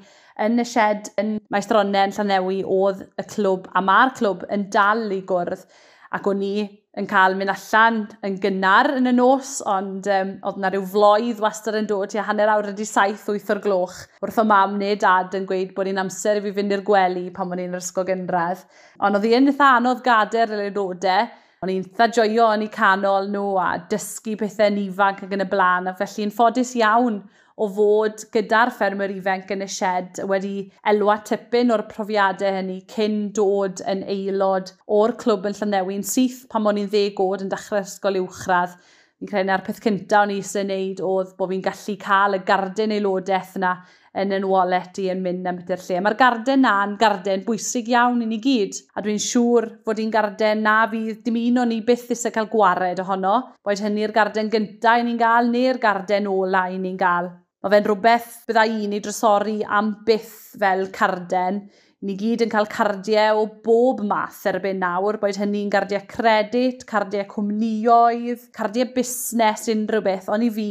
yn 0.45 0.63
y 0.63 0.67
shed 0.69 1.09
yn 1.19 1.33
Maestronau 1.51 2.07
yn 2.07 2.15
Llanewi 2.15 2.61
oedd 2.77 3.03
y 3.19 3.27
clwb, 3.35 3.67
a 3.75 3.83
mae'r 3.83 4.15
clwb 4.21 4.47
yn 4.47 4.63
dal 4.71 5.03
i 5.11 5.19
gwrdd, 5.33 5.67
ac 6.15 6.31
o'n 6.31 6.47
i 6.47 6.53
yn 6.99 7.07
cael 7.11 7.35
mynd 7.35 7.51
allan 7.51 7.97
yn 8.23 8.37
gynnar 8.43 8.89
yn 8.95 9.09
y 9.09 9.13
nos, 9.15 9.57
ond 9.67 10.07
um, 10.07 10.31
oedd 10.47 10.59
yna 10.61 10.71
rhyw 10.71 10.85
floedd 10.93 11.41
wastad 11.43 11.75
yn 11.79 11.89
dod 11.89 12.15
i 12.15 12.23
hanner 12.23 12.51
awr 12.53 12.69
ydi 12.71 12.87
saith 12.87 13.25
wyth 13.31 13.51
o'r 13.51 13.61
gloch 13.65 13.97
wrth 14.23 14.39
o 14.39 14.45
mam 14.47 14.77
neu 14.79 14.95
dad 15.01 15.35
yn 15.35 15.47
gweud 15.49 15.73
bod 15.75 15.89
ni'n 15.89 15.99
amser 16.05 16.39
i 16.39 16.43
fi 16.45 16.53
fynd 16.55 16.75
i'r 16.77 16.85
gwely 16.87 17.25
pan 17.35 17.51
o'n 17.51 17.63
i'n 17.65 17.75
yr 17.75 17.83
ysgol 17.83 18.07
gynradd. 18.07 18.63
Ond 19.03 19.19
oedd 19.19 19.27
i 19.27 19.33
eitha 19.35 19.73
anodd 19.75 20.03
gader 20.05 20.55
yr 20.55 20.67
eilodau, 20.69 21.27
o'n 21.63 21.73
i'n 21.73 21.83
eitha 21.83 22.07
joio 22.15 22.47
yn 22.55 22.63
ei 22.63 22.71
canol 22.71 23.27
nhw 23.33 23.55
a 23.59 23.69
dysgu 23.91 24.37
pethau 24.39 24.71
yn 24.71 24.83
ifanc 24.85 25.25
ac 25.25 25.35
yn 25.35 25.43
y 25.43 25.49
blaen, 25.51 25.91
a 25.91 25.97
felly'n 25.99 26.31
ffodus 26.31 26.77
iawn 26.79 27.19
o 27.55 27.67
fod 27.71 28.25
gyda'r 28.35 28.71
ffermwyr 28.75 29.13
ifanc 29.15 29.53
yn 29.55 29.63
y 29.63 29.69
shed 29.71 30.19
wedi 30.31 30.55
elwa 30.91 31.15
tipyn 31.29 31.71
o'r 31.71 31.85
profiadau 31.91 32.57
hynny 32.57 32.81
cyn 32.91 33.15
dod 33.37 33.83
yn 33.91 34.03
aelod 34.11 34.73
o'r 34.97 35.15
clwb 35.21 35.47
yn 35.49 35.55
Llanewi'n 35.59 36.03
syth 36.09 36.43
pan 36.51 36.67
o'n 36.67 36.81
i'n 36.81 36.91
ddeg 36.91 37.21
oed 37.23 37.45
yn 37.45 37.51
dechrau 37.53 37.85
ysgol 37.85 38.19
uwchradd. 38.25 38.75
Fi'n 39.15 39.29
credu 39.31 39.47
na'r 39.47 39.63
peth 39.63 39.79
cyntaf 39.83 40.25
o'n 40.25 40.33
i 40.33 40.41
eisiau 40.41 40.65
gwneud 40.65 41.03
oedd 41.07 41.29
bod 41.37 41.53
fi'n 41.53 41.63
gallu 41.63 41.95
cael 42.01 42.35
y 42.35 42.41
garden 42.49 42.93
aelodaeth 42.97 43.53
yna 43.61 43.71
yn 44.19 44.35
yn 44.35 44.47
wallet 44.47 44.99
i 44.99 45.07
yn 45.13 45.23
mynd 45.23 45.47
am 45.47 45.61
ydy'r 45.63 45.85
lle. 45.85 46.01
Mae'r 46.03 46.17
garden 46.19 46.61
na'n 46.67 46.97
garden 46.99 47.47
bwysig 47.47 47.87
iawn 47.91 48.19
i 48.23 48.27
ni 48.27 48.41
gyd. 48.43 48.81
A 48.95 49.03
dwi'n 49.03 49.23
siŵr 49.23 49.69
fod 49.87 50.03
i'n 50.03 50.11
garden 50.11 50.63
na 50.67 50.81
fydd 50.91 51.23
dim 51.23 51.39
un 51.45 51.63
o'n 51.63 51.73
i 51.75 51.79
byth 51.87 52.11
eisiau 52.15 52.35
cael 52.35 52.51
gwared 52.51 52.99
ohono. 53.03 53.37
Boed 53.63 53.83
hynny'r 53.83 54.15
garden 54.19 54.51
gyntaf 54.51 54.99
i 54.99 55.07
ni'n 55.07 55.23
gael 55.23 55.51
neu'r 55.55 55.79
garden 55.87 56.31
ola 56.31 56.67
i 56.71 56.79
ni'n 56.83 56.99
gael. 56.99 57.31
Mae 57.65 57.79
fe'n 57.79 57.85
rhywbeth 57.87 58.33
bydda 58.45 58.63
i 58.69 58.83
ni 58.85 58.99
drosori 59.01 59.55
am 59.65 59.87
byth 60.05 60.33
fel 60.61 60.83
carden. 60.93 61.55
Ni 62.05 62.13
gyd 62.13 62.43
yn 62.45 62.51
cael 62.51 62.67
cardiau 62.69 63.39
o 63.41 63.47
bob 63.65 64.03
math 64.05 64.43
erbyn 64.51 64.77
nawr, 64.83 65.17
boed 65.17 65.39
hynny'n 65.41 65.71
gardiau 65.73 66.03
credit, 66.05 66.83
cardiau 66.85 67.25
cwmnioedd, 67.31 68.43
cardiau 68.53 68.91
busnes, 68.93 69.65
unrhyw 69.73 70.05
beth. 70.05 70.29
Ond 70.29 70.45
i 70.45 70.51
fi, 70.53 70.67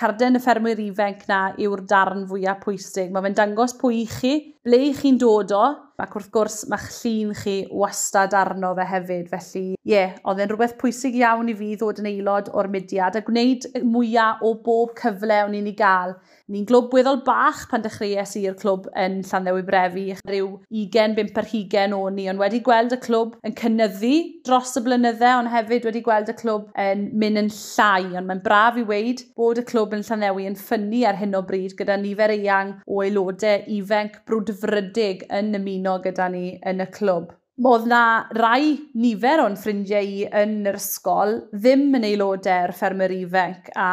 carden 0.00 0.40
y 0.40 0.40
ffermwyr 0.40 0.80
ifanc 0.86 1.28
na 1.28 1.42
yw'r 1.60 1.84
darn 1.92 2.24
fwyaf 2.30 2.64
pwysig. 2.64 3.12
Mae 3.12 3.26
fe'n 3.26 3.36
dangos 3.42 3.76
pwy 3.76 4.00
i 4.06 4.08
chi 4.08 4.32
ble 4.66 4.90
chi'n 4.92 5.16
dod 5.20 5.54
o, 5.56 5.64
ac 6.00 6.16
wrth 6.16 6.30
gwrs 6.32 6.56
mae'ch 6.70 6.88
llun 6.96 7.34
chi 7.36 7.54
wastad 7.76 8.34
arno 8.36 8.72
fe 8.78 8.86
hefyd. 8.88 9.28
Felly, 9.30 9.64
ie, 9.76 9.92
yeah, 9.92 10.16
oedd 10.24 10.40
e'n 10.40 10.50
rhywbeth 10.50 10.76
pwysig 10.80 11.18
iawn 11.20 11.50
i 11.52 11.56
fi 11.56 11.74
ddod 11.76 12.00
yn 12.02 12.08
aelod 12.10 12.50
o'r 12.56 12.70
mudiad 12.72 13.18
a 13.18 13.24
gwneud 13.26 13.68
mwyaf 13.84 14.44
o 14.46 14.54
bob 14.64 14.94
cyfle 15.00 15.42
o'n 15.44 15.56
i'n 15.58 15.68
ei 15.70 15.76
gael. 15.76 16.16
Ni'n 16.50 16.66
glwb 16.66 16.94
weddol 16.96 17.20
bach 17.26 17.66
pan 17.70 17.84
dechreuais 17.84 18.32
i'r 18.40 18.56
clwb 18.58 18.88
yn 18.98 19.20
Llandewi 19.28 19.62
Brefi. 19.66 20.06
Rhyw 20.26 20.48
25 20.74 21.38
ar 21.38 21.50
20 21.52 21.96
o'n 21.98 22.16
ni, 22.18 22.26
ond 22.32 22.42
wedi 22.42 22.62
gweld 22.66 22.96
y 22.96 23.00
clwb 23.04 23.36
yn 23.46 23.56
cynnyddu 23.60 24.14
dros 24.46 24.72
y 24.80 24.84
blynydde, 24.86 25.30
ond 25.36 25.52
hefyd 25.52 25.86
wedi 25.86 26.02
gweld 26.06 26.32
y 26.32 26.36
clwb 26.40 26.70
yn 26.80 27.06
mynd 27.20 27.44
yn 27.44 27.52
llai. 27.54 28.16
Ond 28.18 28.30
mae'n 28.30 28.42
braf 28.44 28.80
i 28.80 28.86
weid 28.88 29.22
bod 29.38 29.60
y 29.62 29.66
clwb 29.68 29.94
yn 29.98 30.06
Llandewi 30.08 30.48
yn 30.50 30.58
ffynnu 30.58 31.04
ar 31.06 31.20
hyn 31.20 31.38
o 31.38 31.44
bryd 31.46 31.76
gyda 31.78 32.00
nifer 32.00 32.34
eang 32.34 32.74
o 32.88 33.04
aelodau 33.04 33.68
ifenc 33.76 34.18
brwd 34.26 34.49
bod 34.62 35.28
yn 35.40 35.54
ymuno 35.58 36.00
gyda 36.04 36.30
ni 36.32 36.46
yn 36.66 36.82
y 36.82 36.88
clwb. 36.96 37.36
Modd 37.60 37.82
na 37.90 38.24
rai 38.32 38.78
nifer 38.96 39.42
o'n 39.42 39.56
ffrindiau 39.60 40.06
i 40.08 40.20
yn 40.40 40.54
yr 40.70 40.78
ysgol 40.78 41.34
ddim 41.52 41.82
yn 41.98 42.06
aelodau'r 42.08 42.72
ffermwyr 42.72 43.12
ifanc 43.18 43.68
a 43.76 43.88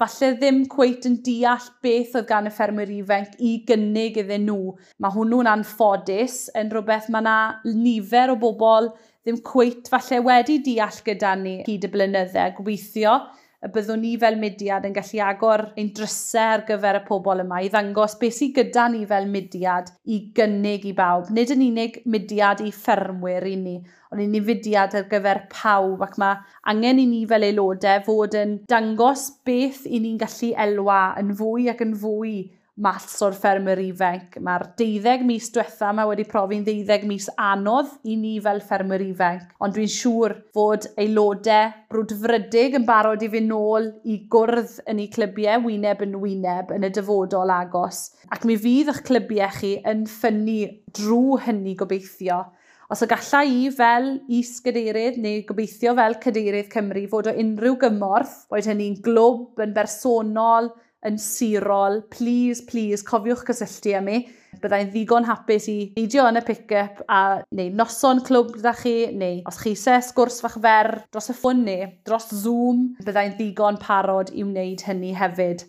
falle 0.00 0.30
ddim 0.38 0.62
cweit 0.72 1.04
yn 1.10 1.18
deall 1.26 1.66
beth 1.84 2.16
oedd 2.16 2.30
gan 2.30 2.48
y 2.48 2.52
ffermwyr 2.56 2.94
ifanc 2.94 3.34
i 3.44 3.50
gynnig 3.68 4.16
iddyn 4.22 4.48
nhw. 4.48 4.72
Mae 5.04 5.12
hwnnw'n 5.18 5.50
anffodus 5.52 6.46
yn 6.56 6.72
rhywbeth 6.72 7.10
mae 7.12 7.26
na 7.26 7.36
nifer 7.68 8.32
o 8.32 8.38
bobl 8.40 8.88
ddim 8.94 9.42
cweit 9.44 9.92
falle 9.92 10.22
wedi 10.30 10.56
deall 10.70 11.04
gyda 11.10 11.34
ni 11.42 11.58
hyd 11.68 11.84
y 11.90 11.92
blynyddau 11.92 12.56
gweithio 12.62 13.18
y 13.60 13.68
byddwn 13.68 14.00
ni 14.00 14.10
fel 14.20 14.38
mudiad 14.40 14.86
yn 14.88 14.94
gallu 14.96 15.18
agor 15.20 15.62
ein 15.80 15.90
drysau 15.96 16.52
ar 16.54 16.62
gyfer 16.68 16.96
y 16.96 17.02
pobl 17.08 17.42
yma 17.42 17.58
i 17.60 17.68
ddangos 17.72 18.14
beth 18.20 18.36
sydd 18.38 18.54
gyda 18.56 18.86
ni 18.92 19.02
fel 19.10 19.28
mudiad 19.34 19.90
i 20.08 20.20
gynnig 20.36 20.86
i 20.88 20.94
bawb. 20.96 21.28
Nid 21.36 21.52
yn 21.52 21.66
unig 21.66 21.98
mudiad 22.14 22.62
i 22.64 22.72
ffermwyr 22.72 23.48
i 23.50 23.56
ni, 23.60 23.74
ond 24.10 24.24
un 24.24 24.38
fudiad 24.46 24.96
ar 24.96 25.10
gyfer 25.10 25.42
pawb 25.52 26.06
ac 26.06 26.16
mae 26.22 26.40
angen 26.72 27.02
i 27.02 27.06
ni 27.10 27.20
fel 27.28 27.44
aelodau 27.50 28.06
fod 28.08 28.38
yn 28.40 28.56
dangos 28.72 29.26
beth 29.44 29.84
i 29.84 30.00
ni'n 30.00 30.16
gallu 30.24 30.54
elwa 30.66 31.02
yn 31.20 31.36
fwy 31.42 31.68
ac 31.74 31.84
yn 31.84 31.94
fwy 32.00 32.34
mas 32.80 33.18
o'r 33.24 33.34
ffermwyr 33.36 33.80
ifanc. 33.84 34.38
Mae'r 34.44 34.64
12 34.80 35.24
mis 35.28 35.50
diwetha 35.52 35.90
yma 35.92 36.06
wedi 36.08 36.24
profi'n 36.28 36.64
12 36.66 37.08
mis 37.10 37.28
anodd 37.36 37.92
i 38.08 38.16
ni 38.16 38.36
fel 38.44 38.62
ffermwyr 38.64 39.04
ifanc. 39.04 39.50
Ond 39.60 39.76
dwi'n 39.76 39.92
siŵr 39.92 40.36
fod 40.56 40.88
aelodau 40.94 41.74
brwdfrydig 41.92 42.78
yn 42.80 42.86
barod 42.88 43.24
i 43.26 43.30
fynd 43.32 43.52
nôl 43.52 43.90
i 44.08 44.20
gwrdd 44.32 44.78
yn 44.90 45.02
eu 45.04 45.10
clybiau 45.12 45.66
wyneb 45.66 46.06
yn 46.06 46.16
wyneb 46.22 46.72
yn 46.76 46.88
y 46.88 46.92
dyfodol 46.96 47.52
agos. 47.52 48.06
Ac 48.32 48.48
mi 48.48 48.56
fydd 48.60 48.94
eich 48.94 49.04
clybiau 49.10 49.52
chi 49.60 49.76
yn 49.90 50.06
ffynnu 50.08 50.62
drwy 50.96 51.44
hynny 51.44 51.76
gobeithio. 51.78 52.46
Os 52.90 53.04
y 53.04 53.06
gallai 53.06 53.46
i 53.54 53.66
fel 53.70 54.06
is-gadeirydd 54.34 55.20
neu 55.22 55.44
gobeithio 55.46 55.92
fel 55.94 56.16
cadeirydd 56.24 56.72
Cymru 56.72 57.04
fod 57.12 57.28
o 57.30 57.34
unrhyw 57.38 57.76
gymorth, 57.84 58.48
boed 58.50 58.66
hynny'n 58.66 58.96
glwb, 59.04 59.60
yn 59.62 59.76
bersonol, 59.76 60.72
yn 61.06 61.16
sirol, 61.20 62.02
please, 62.12 62.60
please, 62.68 63.04
cofiwch 63.06 63.46
cysylltu 63.48 63.94
â 63.96 64.02
mi. 64.04 64.20
Byddai'n 64.60 64.90
ddigon 64.92 65.24
hapus 65.24 65.68
i 65.72 65.76
neidio 65.94 66.26
yn 66.28 66.40
y 66.40 66.42
pick-up 66.44 67.00
a 67.08 67.20
neu 67.56 67.70
noson 67.72 68.20
clwb 68.26 68.50
gyda 68.56 68.74
chi, 68.76 68.94
neu 69.16 69.40
os 69.48 69.60
chi 69.62 69.72
se 69.78 69.96
sgwrs 70.10 70.40
fach 70.44 70.58
fer 70.60 70.90
dros 71.08 71.30
y 71.32 71.36
ffwn 71.38 71.62
neu 71.64 71.86
dros 72.08 72.28
Zoom, 72.42 72.88
byddai'n 73.06 73.38
ddigon 73.38 73.80
parod 73.80 74.32
i 74.34 74.44
wneud 74.44 74.84
hynny 74.88 75.14
hefyd. 75.16 75.64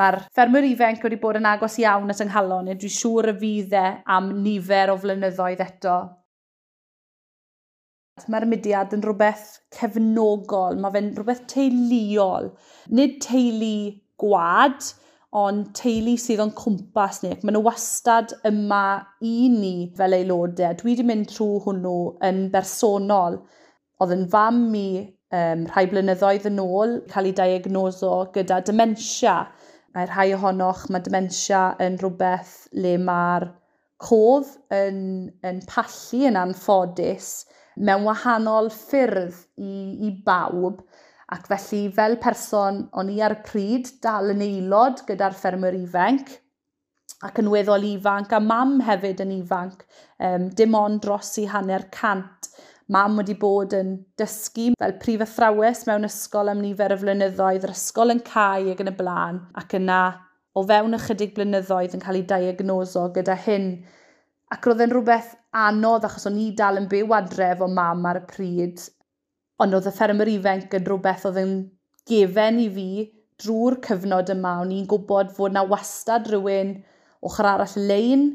Mae'r 0.00 0.22
ffermwyr 0.32 0.66
ifanc 0.70 1.04
wedi 1.04 1.20
bod 1.20 1.36
yn 1.38 1.46
agos 1.50 1.76
iawn 1.82 2.10
at 2.10 2.24
ynghalon, 2.24 2.72
a 2.72 2.74
dwi'n 2.80 2.96
siŵr 2.96 3.30
y 3.34 3.36
fydd 3.44 3.76
e 3.76 3.86
am 4.16 4.32
nifer 4.42 4.90
o 4.90 4.98
flynyddoedd 4.98 5.62
eto. 5.62 5.96
Mae'r 8.32 8.46
mudiad 8.48 8.94
yn 8.96 9.02
rhywbeth 9.04 9.44
cefnogol, 9.76 10.78
mae 10.80 10.94
fe'n 10.96 11.12
rhywbeth 11.16 11.44
teuluol, 11.52 12.50
nid 12.96 13.20
teulu 13.24 13.76
gwad, 14.22 14.90
ond 15.42 15.70
teulu 15.76 16.14
sydd 16.20 16.42
o'n 16.44 16.52
cwmpas 16.56 17.22
ni. 17.24 17.32
Maen 17.40 17.56
nhw 17.56 17.64
wastad 17.66 18.34
yma 18.48 18.84
i 19.24 19.48
ni 19.52 19.74
fel 19.96 20.16
aelodau. 20.18 20.76
Dwi 20.78 20.92
wedi 20.92 21.06
mynd 21.08 21.30
trwy 21.32 21.62
hwnnw 21.66 21.96
yn 22.28 22.44
bersonol. 22.52 23.40
Oedd 24.02 24.14
yn 24.16 24.26
fam 24.32 24.58
mi 24.72 24.86
um, 25.32 25.64
rhai 25.70 25.86
blynyddoedd 25.88 26.50
yn 26.50 26.60
ôl 26.62 26.98
cael 27.12 27.30
ei 27.30 27.36
diagnoso 27.38 28.12
gyda 28.34 28.60
dementia. 28.68 29.38
Mae 29.96 30.08
rhai 30.08 30.28
ohonoch 30.36 30.86
mae 30.92 31.04
dementia 31.04 31.64
yn 31.84 31.98
rhywbeth 32.00 32.54
le 32.84 32.94
mae'r 33.00 33.48
cof 34.02 34.56
yn, 34.74 35.00
yn 35.46 35.62
pallu 35.70 36.26
yn 36.28 36.38
anffodus 36.40 37.32
mewn 37.76 38.04
wahanol 38.04 38.68
ffyrdd 38.72 39.38
i, 39.56 39.72
i 40.08 40.12
bawb. 40.26 40.82
Ac 41.32 41.46
felly, 41.48 41.86
fel 41.96 42.18
person, 42.20 42.82
o'n 42.92 43.10
i 43.12 43.20
ar 43.24 43.38
pryd 43.46 43.88
dal 44.04 44.34
yn 44.34 44.42
aelod 44.44 45.04
gyda'r 45.08 45.36
ffermwyr 45.38 45.78
ifanc, 45.78 46.34
ac 47.24 47.38
yn 47.40 47.48
weddol 47.52 47.86
ifanc, 47.88 48.34
a 48.34 48.40
mam 48.42 48.80
hefyd 48.84 49.22
yn 49.24 49.32
ifanc, 49.38 49.86
um, 50.28 50.50
dim 50.58 50.76
ond 50.76 51.00
dros 51.04 51.30
i 51.40 51.46
hanner 51.48 51.86
cant. 51.94 52.50
Mam 52.92 53.16
wedi 53.16 53.36
bod 53.38 53.72
yn 53.78 53.94
dysgu 54.20 54.72
fel 54.80 54.96
prif 55.00 55.22
athrawes 55.24 55.86
mewn 55.88 56.04
ysgol 56.08 56.50
am 56.52 56.60
nifer 56.60 56.92
y 56.92 56.98
flynyddoedd, 57.00 57.64
yr 57.64 57.72
ysgol 57.72 58.12
yn 58.12 58.20
cael 58.26 58.72
ac 58.74 58.82
yn 58.84 58.92
y 58.92 58.96
blaen, 58.98 59.38
ac 59.56 59.78
yna 59.78 60.00
o 60.58 60.64
fewn 60.68 60.98
ychydig 60.98 61.32
blynyddoedd 61.38 61.94
yn 61.96 62.02
cael 62.02 62.18
ei 62.20 62.26
diagnoso 62.28 63.06
gyda 63.14 63.38
hyn. 63.46 63.70
Ac 64.52 64.66
roedd 64.68 64.82
yn 64.84 64.92
rhywbeth 64.92 65.30
anodd 65.56 66.04
achos 66.08 66.28
o'n 66.28 66.40
i 66.42 66.50
dal 66.58 66.80
yn 66.82 66.90
byw 66.90 67.14
adref 67.16 67.62
o 67.64 67.70
mam 67.72 68.04
ar 68.10 68.20
y 68.20 68.26
pryd, 68.34 68.82
Ond 69.60 69.76
oedd 69.76 69.90
y 69.90 69.92
ffermwr 69.94 70.30
ifanc 70.32 70.78
yn 70.78 70.86
rhywbeth 70.88 71.26
oedd 71.28 71.42
yn 71.42 71.52
gefen 72.08 72.60
i 72.62 72.68
fi 72.72 72.88
drwy'r 73.42 73.78
cyfnod 73.84 74.32
yma. 74.34 74.56
O'n 74.62 74.72
i'n 74.74 74.88
gwybod 74.90 75.34
fod 75.36 75.56
na 75.56 75.66
wastad 75.68 76.30
rhywun 76.30 76.76
ochr 77.28 77.48
arall 77.52 77.78
lein 77.90 78.26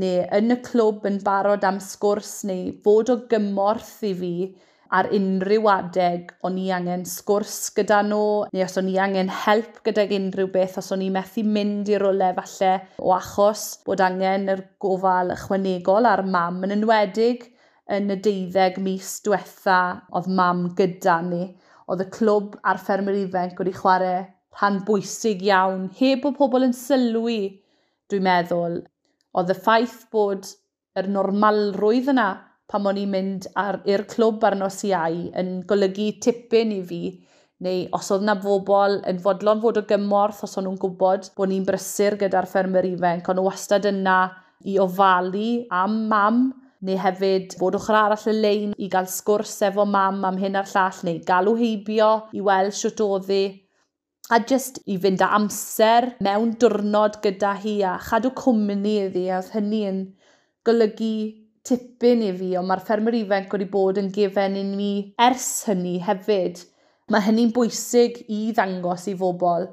neu 0.00 0.24
yn 0.38 0.54
y 0.54 0.58
clwb 0.64 1.06
yn 1.10 1.18
barod 1.26 1.66
am 1.66 1.80
sgwrs 1.82 2.40
neu 2.48 2.70
fod 2.84 3.10
o 3.10 3.16
gymorth 3.32 3.96
i 4.06 4.12
fi 4.20 4.34
ar 4.98 5.08
unrhyw 5.14 5.66
adeg 5.70 6.30
o'n 6.46 6.56
i 6.58 6.68
angen 6.74 7.04
sgwrs 7.06 7.56
gyda 7.76 8.00
nhw 8.06 8.22
neu 8.54 8.64
os 8.64 8.78
o'n 8.80 8.90
i 8.90 8.96
angen 9.02 9.30
help 9.44 9.80
gyda 9.86 10.06
unrhyw 10.16 10.50
beth 10.54 10.78
os 10.82 10.90
o'n 10.94 11.04
i 11.06 11.10
methu 11.14 11.44
mynd 11.56 11.90
i 11.90 11.98
rolau 12.02 12.34
falle 12.38 12.72
o 12.98 13.12
achos 13.14 13.64
bod 13.86 14.02
angen 14.06 14.50
yr 14.54 14.64
gofal 14.82 15.34
ychwanegol 15.36 16.10
ar 16.10 16.24
mam 16.26 16.62
yn 16.66 16.74
enwedig 16.78 17.46
yn 17.96 18.12
y 18.14 18.18
deuddeg 18.24 18.78
mis 18.82 19.16
diwetha 19.24 19.80
oedd 20.16 20.28
mam 20.40 20.68
gyda 20.78 21.20
ni. 21.26 21.44
Oedd 21.90 22.04
y 22.04 22.10
clwb 22.14 22.54
a'r 22.62 22.78
ffermwyr 22.82 23.24
ifanc 23.24 23.58
wedi 23.58 23.74
chwarae 23.74 24.20
rhan 24.58 24.80
bwysig 24.86 25.42
iawn, 25.46 25.88
heb 25.98 26.26
o 26.26 26.32
pobl 26.36 26.66
yn 26.66 26.76
sylwi, 26.76 27.40
dwi'n 28.10 28.26
meddwl. 28.26 28.78
Oedd 29.38 29.52
y 29.54 29.56
ffaith 29.58 30.04
bod 30.14 30.48
yr 30.98 31.08
normalrwydd 31.10 32.10
yna 32.12 32.28
pan 32.70 32.86
o'n 32.86 32.98
i'n 33.00 33.10
mynd 33.10 33.48
ar, 33.58 33.80
i'r 33.86 34.06
clwb 34.10 34.44
ar 34.46 34.56
nos 34.58 34.78
iau 34.86 35.26
yn 35.38 35.60
golygu 35.70 36.12
tipyn 36.22 36.74
i 36.74 36.80
fi, 36.86 37.02
neu 37.64 37.82
os 37.96 38.10
oedd 38.14 38.24
yna 38.24 38.36
bobl 38.42 39.00
yn 39.10 39.18
fodlon 39.22 39.62
fod 39.62 39.80
o 39.80 39.84
gymorth 39.88 40.44
os 40.46 40.56
o'n 40.58 40.66
nhw'n 40.68 40.78
gwybod 40.80 41.30
bod 41.36 41.50
ni'n 41.50 41.66
brysur 41.66 42.16
gyda'r 42.20 42.48
ffermwyr 42.50 42.88
ifanc, 42.92 43.26
ond 43.28 43.40
nhw 43.40 43.48
wastad 43.48 43.88
yna 43.90 44.18
i 44.70 44.78
ofalu 44.82 45.50
am 45.74 45.96
mam 46.10 46.40
neu 46.88 46.96
hefyd 47.00 47.56
bod 47.60 47.76
ochr 47.76 47.96
arall 47.96 48.28
y 48.30 48.36
lein 48.36 48.70
i 48.78 48.88
gael 48.92 49.08
sgwrs 49.14 49.58
efo 49.68 49.84
mam 49.94 50.22
am 50.28 50.38
hyn 50.40 50.56
a'r 50.60 50.70
llall 50.70 51.00
neu 51.08 51.18
galw 51.30 51.56
heibio 51.58 52.08
i 52.36 52.44
weld 52.46 52.76
siwt 52.76 53.02
oedd. 53.04 53.32
A 54.30 54.38
jyst 54.46 54.78
i 54.86 54.96
fynd 55.02 55.24
â 55.26 55.28
amser 55.36 56.06
mewn 56.24 56.54
diwrnod 56.62 57.18
gyda 57.24 57.52
hi 57.64 57.76
a 57.84 57.96
chadw 58.06 58.30
cwmni 58.40 58.96
iddi 59.04 59.26
a 59.28 59.40
oedd 59.40 59.52
hynny 59.56 59.82
yn 59.90 60.00
golygu 60.68 61.14
tipyn 61.66 62.24
i 62.24 62.32
fi 62.38 62.50
ond 62.60 62.70
mae'r 62.70 62.84
ffermwyr 62.86 63.18
ifanc 63.20 63.56
wedi 63.56 63.68
bod 63.74 64.00
yn 64.00 64.12
gefen 64.16 64.56
i 64.60 64.64
ni 64.68 64.92
ers 65.28 65.48
hynny 65.68 65.98
hefyd. 66.06 66.62
Mae 67.10 67.26
hynny'n 67.26 67.52
bwysig 67.56 68.22
i 68.28 68.42
ddangos 68.54 69.08
i 69.10 69.16
fobl 69.18 69.66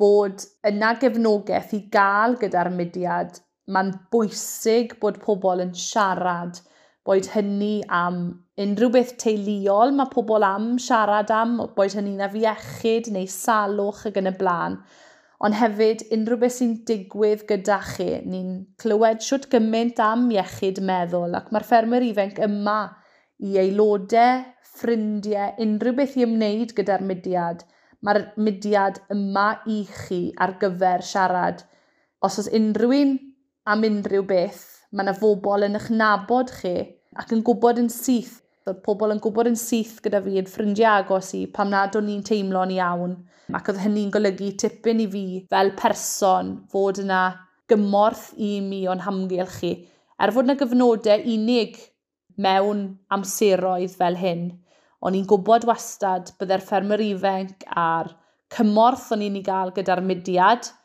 bod 0.00 0.44
yna 0.66 0.96
gefnogaeth 1.00 1.72
i 1.78 1.86
gael 1.94 2.36
gyda'r 2.40 2.72
mudiad 2.74 3.38
mae'n 3.68 3.92
bwysig 4.12 4.96
bod 5.02 5.20
pobl 5.24 5.62
yn 5.64 5.74
siarad, 5.76 6.60
boed 7.06 7.28
hynny 7.34 7.80
am 7.88 8.22
unrhyw 8.60 8.90
beth 8.94 9.14
teuluol 9.22 9.94
mae 9.96 10.10
pobl 10.12 10.44
am 10.46 10.72
siarad 10.82 11.30
am, 11.34 11.56
boed 11.76 11.94
hynny'n 11.96 12.24
afiechyd 12.26 13.08
neu 13.14 13.28
salwch 13.30 14.06
ag 14.10 14.20
yn 14.20 14.30
y 14.30 14.34
blaen. 14.40 14.76
Ond 15.40 15.56
hefyd, 15.56 16.04
unrhyw 16.12 16.36
beth 16.42 16.58
sy'n 16.58 16.74
digwydd 16.88 17.46
gyda 17.48 17.78
chi, 17.94 18.08
ni'n 18.28 18.50
clywed 18.82 19.22
siwt 19.24 19.48
gymaint 19.52 20.02
am 20.04 20.26
iechyd 20.34 20.82
meddwl 20.84 21.38
ac 21.38 21.48
mae'r 21.48 21.64
ffermwyr 21.70 22.04
ifanc 22.10 22.42
yma 22.44 22.80
i 23.40 23.56
aelodau, 23.62 24.44
ffrindiau, 24.74 25.54
unrhyw 25.64 25.96
beth 25.96 26.18
i 26.20 26.26
ymwneud 26.26 26.76
gyda'r 26.76 27.06
mudiad. 27.08 27.64
Mae'r 28.04 28.26
mudiad 28.40 29.00
yma 29.12 29.48
i 29.68 29.80
chi 29.88 30.20
ar 30.40 30.54
gyfer 30.60 31.04
siarad. 31.04 31.64
Os 32.24 32.36
oes 32.40 32.52
unrhyw 32.56 32.94
un 32.98 33.16
am 33.68 33.84
unrhyw 33.84 34.22
beth. 34.26 34.62
Mae 34.90 35.04
yna 35.04 35.14
fobl 35.16 35.66
yn 35.66 35.78
eich 35.78 35.90
nabod 35.94 36.52
chi 36.60 36.74
ac 37.20 37.34
yn 37.34 37.42
gwybod 37.46 37.80
yn 37.82 37.90
syth. 37.92 38.38
Oedd 38.68 38.80
pobl 38.84 39.12
yn 39.14 39.20
gwybod 39.24 39.48
yn 39.50 39.58
syth 39.58 39.98
gyda 40.04 40.20
fi, 40.24 40.36
yn 40.40 40.48
ffrindiau 40.48 41.02
agos 41.02 41.30
i, 41.36 41.46
pam 41.48 41.70
nad 41.72 41.96
o'n 41.96 42.10
i'n 42.12 42.24
teimlo'n 42.26 42.74
iawn. 42.76 43.14
Ac 43.56 43.70
oedd 43.72 43.80
hynny'n 43.82 44.12
golygu 44.14 44.50
tipyn 44.60 45.00
i 45.02 45.06
fi 45.10 45.24
fel 45.50 45.72
person 45.78 46.52
fod 46.72 47.00
yna 47.02 47.22
gymorth 47.70 48.30
i 48.36 48.58
mi 48.64 48.82
o'n 48.90 49.02
hamgylch 49.06 49.60
chi. 49.62 49.72
Er 50.20 50.32
fod 50.34 50.48
yna 50.48 50.58
gyfnodau 50.60 51.24
unig 51.34 51.78
mewn 52.40 52.84
amseroedd 53.14 53.96
fel 53.96 54.18
hyn, 54.20 54.44
o'n 55.04 55.16
i'n 55.16 55.26
gwybod 55.28 55.66
wastad 55.68 56.32
byddai'r 56.40 56.64
ffermwyr 56.64 57.02
ifanc 57.04 57.64
a'r 57.80 58.12
cymorth 58.54 59.10
o'n 59.14 59.24
i'n 59.24 59.40
ei 59.40 59.46
gael 59.46 59.74
gyda'r 59.76 60.04
mudiad– 60.04 60.70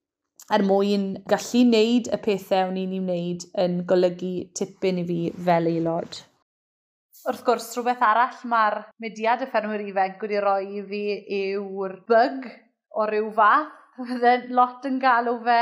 er 0.54 0.62
mwyn 0.66 1.06
gallu 1.30 1.64
wneud 1.66 2.12
y 2.14 2.22
pethau 2.22 2.70
o'n 2.70 2.78
i'n 2.78 2.94
ei 2.94 3.02
wneud 3.02 3.46
yn 3.64 3.80
golygu 3.90 4.34
tipyn 4.58 5.02
i 5.02 5.06
fi 5.08 5.20
fel 5.48 5.72
aelod. 5.72 6.20
Wrth 7.26 7.42
gwrs, 7.48 7.72
rhywbeth 7.74 8.04
arall 8.06 8.44
mae'r 8.52 8.76
mudiad 9.02 9.42
y 9.42 9.50
ffermwyr 9.50 9.82
ifanc 9.88 10.22
wedi 10.22 10.42
roi 10.44 10.68
i 10.78 10.84
fi 10.92 11.02
yw'r 11.40 11.96
bug 12.10 12.46
o 12.94 13.08
ryw 13.10 13.32
fath. 13.40 13.74
Fydde 13.96 14.34
lot 14.52 14.86
yn 14.90 15.00
galw 15.00 15.38
fe 15.46 15.60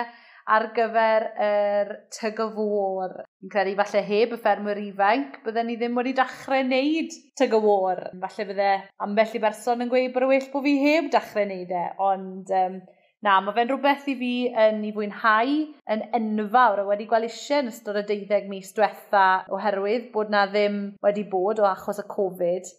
ar 0.52 0.66
gyfer 0.76 1.26
yr 1.46 1.92
tyg 2.12 2.42
o 2.44 2.48
fôr. 2.56 3.14
Fi'n 3.40 3.52
credu 3.54 3.76
falle 3.78 4.02
heb 4.10 4.34
y 4.36 4.40
ffermwyr 4.42 4.82
ifanc, 4.82 5.38
bydden 5.46 5.70
ni 5.70 5.78
ddim 5.80 5.96
wedi 6.00 6.16
dechrau 6.18 6.66
wneud 6.66 7.16
tyg 7.40 7.56
o 7.56 7.62
fôr. 7.64 8.02
Falle 8.26 8.48
bydde 8.50 8.72
ambell 9.06 9.38
i 9.38 9.44
berson 9.46 9.86
yn 9.86 9.94
gweud 9.94 10.12
bod 10.16 10.28
y 10.28 10.32
well 10.34 10.50
bod 10.56 10.68
fi 10.68 10.76
heb 10.82 11.08
dechrau 11.14 11.48
wneud 11.48 11.72
e, 11.72 11.86
ond 12.10 12.52
um, 12.60 12.78
Na, 13.24 13.38
mae 13.40 13.56
fe'n 13.56 13.70
rhywbeth 13.70 14.08
i 14.12 14.14
fi 14.20 14.30
yn 14.60 14.82
ei 14.84 14.90
fwynhau 14.92 15.52
yn 15.94 16.02
enfawr 16.18 16.82
a 16.82 16.84
wedi 16.90 17.06
gweld 17.08 17.30
eisiau 17.30 17.62
yn 17.64 17.70
ystod 17.72 17.96
y 17.96 18.02
deuddeg 18.10 18.50
mis 18.52 18.74
diwetha 18.76 19.28
oherwydd 19.56 20.10
bod 20.12 20.34
na 20.34 20.42
ddim 20.50 20.80
wedi 21.06 21.24
bod 21.32 21.62
o 21.64 21.68
achos 21.70 22.02
y 22.02 22.04
Covid. 22.10 22.72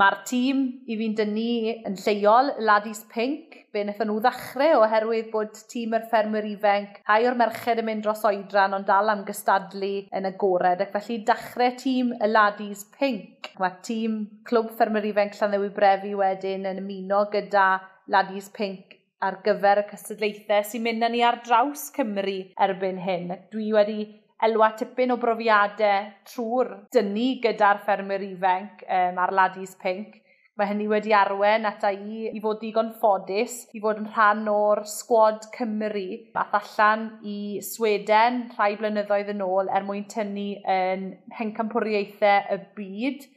Mae'r 0.00 0.14
tîm 0.30 0.62
i 0.88 0.96
fi'n 0.96 1.16
dynnu 1.18 1.74
yn 1.90 1.98
lleol, 2.00 2.48
Ladis 2.64 3.02
Pink, 3.12 3.58
be 3.74 3.82
wnaethon 3.82 4.08
nhw 4.08 4.22
ddechrau 4.24 4.86
oherwydd 4.86 5.28
bod 5.34 5.60
tîm 5.72 5.92
yr 5.98 6.06
ffermwyr 6.08 6.48
ifanc 6.48 7.02
rhai 7.02 7.26
o'r 7.28 7.36
merched 7.42 7.82
yn 7.82 7.88
mynd 7.90 8.06
dros 8.06 8.24
oedran 8.30 8.76
ond 8.78 8.88
dal 8.88 9.12
am 9.12 9.26
gystadlu 9.28 9.90
yn 10.16 10.30
agored 10.30 10.80
ac 10.86 10.94
felly 10.94 11.18
dechrau 11.28 11.74
tîm 11.82 12.14
y 12.16 12.30
Ladis 12.30 12.86
Pink. 12.96 13.52
Mae 13.60 13.76
tîm 13.84 14.16
Clwb 14.48 14.72
Ffermwyr 14.78 15.10
Ifanc 15.10 15.36
Llandewi 15.36 15.68
Brefi 15.76 16.14
wedyn 16.22 16.64
yn 16.72 16.80
ymuno 16.86 17.26
gyda 17.36 17.66
Ladis 18.08 18.48
Pink 18.56 18.96
ar 19.26 19.36
gyfer 19.44 19.82
y 19.82 19.86
cystadlaethau 19.90 20.64
sy'n 20.66 20.84
mynd 20.84 21.04
â 21.04 21.10
ni 21.12 21.20
ar 21.26 21.40
draws 21.44 21.90
Cymru 21.96 22.38
erbyn 22.66 23.00
hyn. 23.04 23.34
Dwi 23.52 23.68
wedi 23.76 24.00
elwa 24.46 24.70
tipyn 24.80 25.12
o 25.12 25.18
brofiadau 25.20 26.08
trwy'r 26.30 26.72
dynnu 26.94 27.28
gyda'r 27.44 27.82
ffermwyr 27.84 28.24
ifanc 28.30 28.84
um, 28.86 29.20
ar 29.20 29.34
Ladis 29.36 29.76
Pink. 29.82 30.16
Mae 30.56 30.68
hynny 30.68 30.86
wedi 30.90 31.12
arwen 31.16 31.68
ata 31.68 31.92
i 31.92 32.26
i 32.36 32.40
fod 32.44 32.58
digon 32.60 32.90
ffodus, 33.00 33.54
i 33.76 33.80
fod 33.80 34.00
yn 34.02 34.08
rhan 34.12 34.48
o'r 34.52 34.82
sgwad 34.88 35.46
Cymru 35.54 36.06
ath 36.42 36.56
allan 36.58 37.06
i 37.24 37.36
Sweden 37.64 38.42
rhai 38.56 38.74
blynyddoedd 38.80 39.32
yn 39.34 39.44
ôl 39.44 39.68
er 39.72 39.86
mwyn 39.88 40.08
tynnu 40.12 40.48
yn 40.74 41.06
hencampwriaethau 41.38 42.56
y 42.56 42.60
byd 42.76 43.28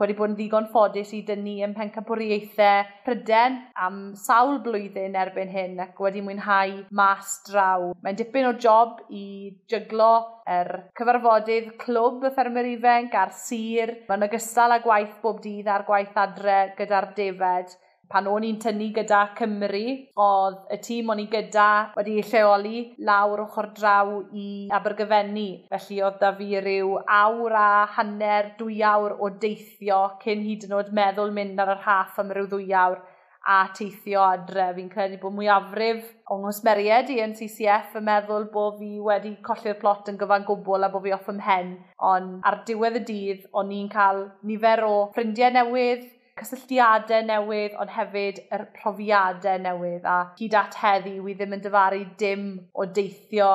wedi 0.00 0.16
bod 0.16 0.30
yn 0.32 0.36
ddigon 0.38 0.68
ffodus 0.72 1.12
i 1.16 1.20
dynnu 1.28 1.58
ym 1.66 1.74
pencampwriaethau 1.76 2.86
Pryden 3.04 3.58
am 3.86 3.98
sawl 4.16 4.58
blwyddyn 4.64 5.18
erbyn 5.22 5.52
hyn 5.52 5.82
ac 5.84 6.00
wedi 6.04 6.22
mwynhau 6.24 6.76
mas 7.00 7.36
draw. 7.48 7.90
Mae'n 8.04 8.18
dipyn 8.20 8.48
o 8.48 8.54
job 8.66 9.02
i 9.08 9.24
jyglo 9.70 10.12
yr 10.50 10.70
cyfarfodydd 10.98 11.74
clwb 11.84 12.26
y 12.28 12.32
ffermwyr 12.34 12.72
ifanc 12.72 13.14
a'r 13.20 13.36
sir. 13.36 13.94
Mae'n 14.08 14.26
ogystal 14.28 14.76
â 14.76 14.80
gwaith 14.84 15.20
bob 15.22 15.44
dydd 15.44 15.68
a'r 15.70 15.86
gwaith 15.88 16.18
adre 16.24 16.58
gyda'r 16.80 17.12
defed 17.18 17.76
pan 18.10 18.26
o'n 18.26 18.46
i'n 18.46 18.58
tynnu 18.62 18.88
gyda 18.96 19.20
Cymru, 19.38 19.84
oedd 20.24 20.58
y 20.74 20.80
tîm 20.86 21.12
o'n 21.14 21.22
i 21.22 21.28
gyda 21.30 21.68
wedi 21.96 22.16
lleoli 22.32 22.80
lawr 23.06 23.44
ochr 23.44 23.70
draw 23.76 24.16
i 24.34 24.48
Abergyfennu. 24.78 25.46
Felly 25.70 26.00
oedd 26.06 26.18
da 26.22 26.32
fi 26.40 26.50
ryw 26.64 26.96
awr 27.20 27.56
a 27.60 27.70
hanner, 27.96 28.52
dwy 28.58 28.82
awr 28.94 29.14
o 29.18 29.30
deithio 29.44 30.02
cyn 30.24 30.44
hyd 30.48 30.66
yn 30.66 30.76
oed 30.80 30.92
meddwl 31.00 31.32
mynd 31.38 31.62
ar 31.62 31.76
yr 31.76 31.86
haff 31.86 32.18
am 32.22 32.34
ryw 32.34 32.50
ddwy 32.50 32.74
awr 32.82 33.00
a 33.46 33.60
teithio 33.76 34.20
adre. 34.26 34.66
Fi'n 34.76 34.90
credu 34.92 35.18
bod 35.22 35.34
mwyafrif 35.38 36.04
o'n 36.30 36.42
ngwsmeried 36.44 37.10
i 37.14 37.20
yn 37.24 37.34
CCF 37.38 37.96
yn 38.00 38.06
meddwl 38.08 38.46
bod 38.52 38.78
fi 38.80 38.92
wedi 39.06 39.36
colli'r 39.46 39.78
plot 39.80 40.10
yn 40.12 40.18
gyfan 40.20 40.46
gwbl 40.48 40.86
a 40.86 40.90
bod 40.92 41.06
fi 41.06 41.14
off 41.16 41.30
ymhen. 41.32 41.76
Ond 42.10 42.40
ar 42.46 42.60
diwedd 42.68 43.00
y 43.00 43.04
dydd, 43.08 43.46
o'n 43.56 43.72
i'n 43.76 43.90
cael 43.92 44.26
nifer 44.46 44.84
o 44.86 44.94
ffrindiau 45.14 45.54
newydd, 45.56 46.08
cysylltiadau 46.40 47.26
newydd, 47.28 47.76
ond 47.80 47.92
hefyd 47.94 48.40
yr 48.56 48.64
profiadau 48.76 49.60
newydd. 49.64 50.06
A 50.08 50.16
hyd 50.38 50.56
at 50.58 50.78
heddi, 50.82 51.16
wi 51.24 51.34
ddim 51.36 51.56
yn 51.56 51.64
dyfaru 51.64 52.04
dim 52.20 52.46
o 52.74 52.86
deithio 52.98 53.50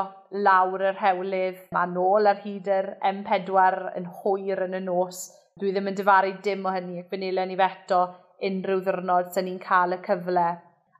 lawr 0.45 0.85
yr 0.91 0.99
hewlydd 0.99 1.63
a 1.77 1.85
nôl 1.89 2.29
ar 2.31 2.43
hyd 2.43 2.69
yr 2.77 2.91
M4 3.11 3.81
yn 3.99 4.11
hwyr 4.21 4.65
yn 4.67 4.79
y 4.79 4.83
nos. 4.85 5.25
Dwi 5.59 5.71
ddim 5.71 5.91
yn 5.91 5.97
dyfaru 5.97 6.35
dim 6.45 6.65
o 6.67 6.75
hynny 6.75 7.01
ac 7.01 7.11
benilyn 7.13 7.51
ni 7.51 7.57
feto 7.59 8.03
unrhyw 8.43 8.81
ddwrnod 8.85 9.33
sy'n 9.33 9.49
ni'n 9.49 9.59
cael 9.63 9.95
y 9.95 10.01
cyfle. 10.05 10.47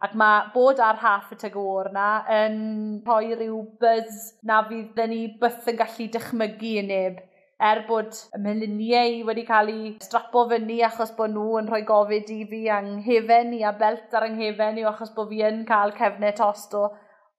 Ac 0.06 0.14
mae 0.20 0.50
bod 0.54 0.80
ar 0.84 1.00
half 1.02 1.32
y 1.34 1.38
tygwr 1.40 1.90
na 1.96 2.10
yn 2.32 2.58
rhoi 3.06 3.32
rhyw 3.34 3.62
buzz 3.82 4.34
na 4.48 4.60
fydd 4.68 5.00
ni 5.12 5.22
byth 5.42 5.72
yn 5.72 5.80
gallu 5.80 6.08
dychmygu 6.14 6.74
yn 6.82 6.92
neb 6.92 7.24
er 7.60 7.86
bod 7.88 8.12
y 8.36 8.42
meluniau 8.44 9.22
wedi 9.30 9.46
cael 9.48 9.72
ei 9.72 9.92
strapo 10.04 10.44
fyny 10.50 10.82
achos 10.84 11.14
bod 11.16 11.32
nhw 11.32 11.60
yn 11.62 11.70
rhoi 11.72 11.84
gofid 11.88 12.32
i 12.34 12.42
fi 12.50 12.62
anghefen 12.78 13.54
i 13.56 13.64
a 13.64 13.72
belt 13.80 14.14
ar 14.14 14.28
anghefen 14.28 14.80
i 14.82 14.84
achos 14.90 15.14
bod 15.16 15.30
fi 15.32 15.44
yn 15.48 15.64
cael 15.70 15.96
cefnau 15.96 16.36
tost 16.36 16.76
o, 16.76 16.90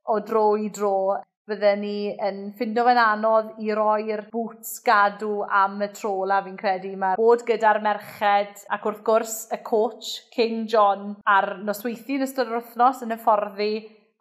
o 0.08 0.20
dro 0.20 0.46
i 0.56 0.70
dro. 0.72 1.20
Fydden 1.46 1.78
ni 1.84 1.98
yn 2.26 2.38
ffindo 2.58 2.82
fe'n 2.88 2.98
anodd 2.98 3.60
i 3.62 3.68
roi'r 3.76 4.24
boots 4.32 4.80
gadw 4.86 5.44
am 5.44 5.76
y 5.84 5.86
a 5.86 6.40
fi'n 6.46 6.56
credu. 6.62 6.96
Mae 6.96 7.20
bod 7.20 7.44
gyda'r 7.46 7.82
merched 7.84 8.64
ac 8.72 8.88
wrth 8.88 9.04
gwrs 9.06 9.36
y 9.52 9.60
coach 9.62 10.08
King 10.34 10.66
John 10.66 11.14
ar 11.24 11.58
nosweithi 11.62 12.16
yn 12.16 12.26
ystod 12.26 12.48
yr 12.48 12.62
wythnos 12.62 13.04
yn 13.04 13.14
y 13.14 13.20
fforddi 13.20 13.70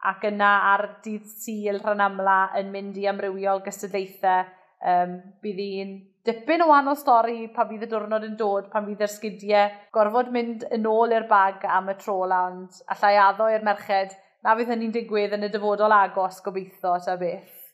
ac 0.05 0.27
yna 0.27 0.51
ar 0.75 0.85
dydd 1.07 1.25
syl 1.25 1.79
rhan 1.79 2.03
amla 2.03 2.51
yn 2.59 2.69
mynd 2.75 2.99
i 3.01 3.07
amrywiol 3.09 3.63
gystadlaethau 3.65 4.45
um, 4.83 5.15
bydd 5.43 5.61
hi'n 5.63 5.95
dipyn 6.25 6.63
o 6.65 6.69
wahanol 6.71 6.97
stori 6.99 7.47
pan 7.55 7.69
fydd 7.69 7.85
y 7.85 7.89
diwrnod 7.91 8.25
yn 8.27 8.37
dod, 8.39 8.69
pan 8.73 8.87
fydd 8.87 9.03
yr 9.05 9.13
sgidiau 9.13 9.75
gorfod 9.95 10.31
mynd 10.35 10.65
yn 10.75 10.87
ôl 10.89 11.13
i'r 11.13 11.27
bag 11.29 11.67
am 11.69 11.91
y 11.93 11.97
tro 12.01 12.21
land, 12.29 12.81
allai 12.95 13.15
addo 13.27 13.49
i'r 13.53 13.65
merched, 13.67 14.17
na 14.43 14.55
fydd 14.57 14.73
hynny'n 14.73 14.95
digwydd 14.95 15.37
yn 15.37 15.47
y 15.47 15.51
dyfodol 15.53 15.93
agos 15.93 16.41
gobeithio 16.45 16.97
ta 17.05 17.17
beth. 17.21 17.64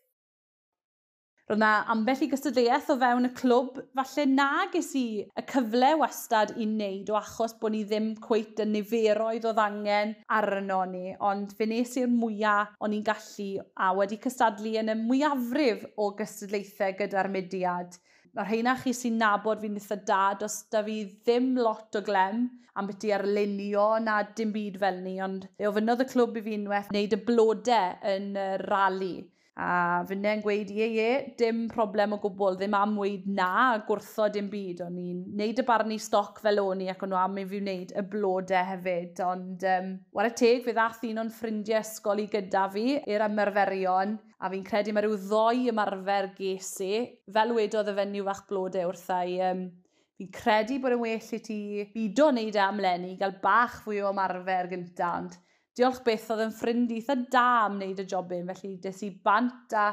Roedd 1.52 1.60
yna 1.60 1.70
ambell 1.92 2.22
i 2.24 2.28
gystadleuaeth 2.32 2.92
o 2.94 2.96
fewn 2.96 3.28
y 3.28 3.30
clwb, 3.36 3.80
falle 3.98 4.24
na 4.32 4.46
ges 4.72 4.94
i 4.96 5.02
y 5.20 5.42
cyfle 5.50 5.90
wastad 6.00 6.54
i 6.56 6.64
wneud 6.64 7.10
o 7.12 7.18
achos 7.20 7.58
bod 7.60 7.74
ni 7.74 7.82
ddim 7.90 8.06
cweit 8.24 8.62
yn 8.64 8.72
niferoedd 8.72 9.50
o 9.50 9.52
ddangen 9.58 10.14
arno 10.32 10.78
ni, 10.88 11.12
ond 11.20 11.52
fe 11.58 11.68
nes 11.68 11.98
i'r 12.00 12.08
mwyaf 12.14 12.78
o'n 12.80 12.96
i'n 12.96 13.04
gallu 13.10 13.50
a 13.76 13.90
wedi 13.98 14.22
cystadlu 14.24 14.78
yn 14.80 14.94
y 14.94 14.96
mwyafrif 15.02 15.84
o 16.00 16.08
gystadlaethau 16.22 16.96
gyda'r 17.02 17.32
mudiad. 17.36 18.00
Mae'r 18.32 18.48
rheina 18.48 18.78
chi 18.80 18.96
sy'n 18.96 19.20
nabod 19.20 19.60
fi'n 19.60 19.76
eitha 19.82 20.00
da, 20.08 20.24
dos 20.40 20.56
da 20.72 20.86
fi 20.88 21.02
ddim 21.12 21.52
lot 21.60 22.00
o 22.00 22.04
glem 22.08 22.46
am 22.80 22.88
beth 22.88 23.04
i 23.10 23.12
arlunio 23.18 23.90
na 24.00 24.22
dim 24.40 24.56
byd 24.56 24.80
fel 24.86 25.04
ni, 25.04 25.20
ond 25.20 25.52
fe 25.58 25.68
ofynodd 25.68 26.08
y 26.08 26.10
clwb 26.16 26.40
i 26.40 26.48
fi 26.48 26.56
unwaith 26.62 26.96
wneud 26.96 27.20
y 27.20 27.22
blodau 27.28 28.00
yn 28.16 28.32
y 28.40 28.48
rali. 28.64 29.14
A 29.60 30.04
fynden 30.08 30.40
gweud, 30.40 30.70
ie, 30.72 30.86
ie, 30.96 31.08
dim 31.36 31.66
problem 31.70 32.14
o 32.16 32.20
gwbl, 32.24 32.56
ddim 32.56 32.76
am 32.78 32.94
weid 32.96 33.26
na, 33.28 33.82
gwrtho 33.88 34.30
dim 34.32 34.48
byd. 34.52 34.80
O'n 34.86 34.96
i'n 35.02 35.26
neud 35.38 35.60
y 35.60 35.66
barnu 35.68 35.98
stoc 36.00 36.40
fel 36.40 36.62
o'n 36.64 36.86
i 36.86 36.88
ac 36.94 37.04
o'n 37.04 37.12
nhw 37.12 37.20
am 37.20 37.36
i 37.42 37.44
fi 37.50 37.60
wneud 37.60 37.92
y 37.92 38.04
blodau 38.14 38.70
hefyd. 38.70 39.20
Ond, 39.28 39.66
um, 39.74 39.92
war 40.16 40.30
y 40.30 40.32
teg, 40.40 40.64
fe 40.64 40.76
ddath 40.78 41.04
un 41.10 41.20
o'n 41.26 41.34
ffrindiau 41.36 41.84
ysgol 41.84 42.24
i 42.24 42.30
gyda 42.32 42.64
fi 42.72 42.86
i'r 43.02 43.28
ymarferion. 43.28 44.16
A 44.40 44.54
fi'n 44.56 44.66
credu 44.72 44.96
mae 44.96 45.04
rhyw 45.04 45.20
ddoi 45.28 45.68
ymarfer 45.74 46.32
ges. 46.40 46.74
Fel 47.36 47.56
wedodd 47.60 47.92
y 47.92 48.00
fenyw 48.00 48.32
fach 48.32 48.46
blodau 48.48 48.94
wrthau. 48.94 49.38
um, 49.52 49.68
fi'n 50.22 50.32
credu 50.40 50.80
bod 50.80 50.96
yn 50.96 51.04
well 51.04 51.32
i 51.36 51.44
ti 51.44 51.62
bido 51.92 52.32
wneud 52.32 52.56
e 52.56 52.62
am 52.64 52.80
lenni, 52.80 53.16
gael 53.20 53.36
bach 53.44 53.82
fwy 53.84 54.00
o 54.00 54.16
ymarfer 54.16 54.72
gyntaf 54.72 55.36
diolch 55.82 56.04
beth 56.06 56.30
oedd 56.34 56.44
yn 56.46 56.54
ffrind 56.54 56.92
eitha 56.94 57.18
da 57.34 57.46
am 57.66 57.80
wneud 57.80 58.02
y 58.04 58.08
jobyn, 58.12 58.50
felly 58.54 58.76
des 58.84 59.00
i 59.08 59.10
bant 59.26 59.74
a 59.74 59.88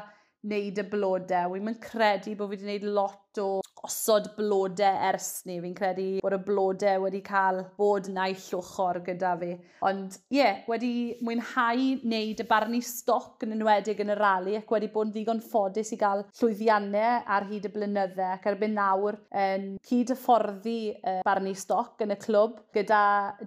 wneud 0.45 0.77
y 0.77 0.85
blodau. 0.91 1.55
Wy'n 1.55 1.65
mynd 1.65 1.81
credu 1.81 2.35
bod 2.37 2.51
fi 2.51 2.59
wedi 2.59 2.67
wneud 2.67 2.85
lot 2.99 3.41
o 3.41 3.47
osod 3.87 4.29
blodau 4.37 4.99
ers 5.09 5.29
ni. 5.47 5.59
Fi'n 5.63 5.75
credu 5.77 6.07
bod 6.23 6.35
y 6.35 6.39
blodau 6.45 7.05
wedi 7.05 7.21
cael 7.25 7.61
bod 7.79 8.09
naill 8.13 8.57
ochr 8.57 9.01
gyda 9.05 9.33
fi. 9.41 9.51
Ond 9.87 10.17
ie, 10.17 10.39
yeah, 10.39 10.61
wedi 10.69 10.91
mwynhau 11.25 11.85
wneud 12.03 12.43
y 12.43 12.47
barnu 12.49 12.81
stoc 12.85 13.45
yn 13.45 13.55
enwedig 13.55 14.01
yn 14.03 14.13
y 14.13 14.17
rali 14.19 14.57
ac 14.59 14.71
wedi 14.73 14.91
bod 14.93 15.09
yn 15.09 15.15
ddigon 15.15 15.43
ffodus 15.45 15.93
i 15.95 15.99
gael 16.01 16.25
llwyddiannau 16.39 17.23
ar 17.37 17.47
hyd 17.49 17.69
y 17.69 17.73
blynyddau 17.75 18.35
ac 18.35 18.47
erbyn 18.51 18.75
nawr 18.77 19.19
yn 19.45 19.69
cyd-hyfforddi 19.87 20.79
barnu 21.27 21.55
stoc 21.57 22.03
yn 22.05 22.15
y 22.15 22.19
clwb 22.19 22.59
gyda 22.75 23.03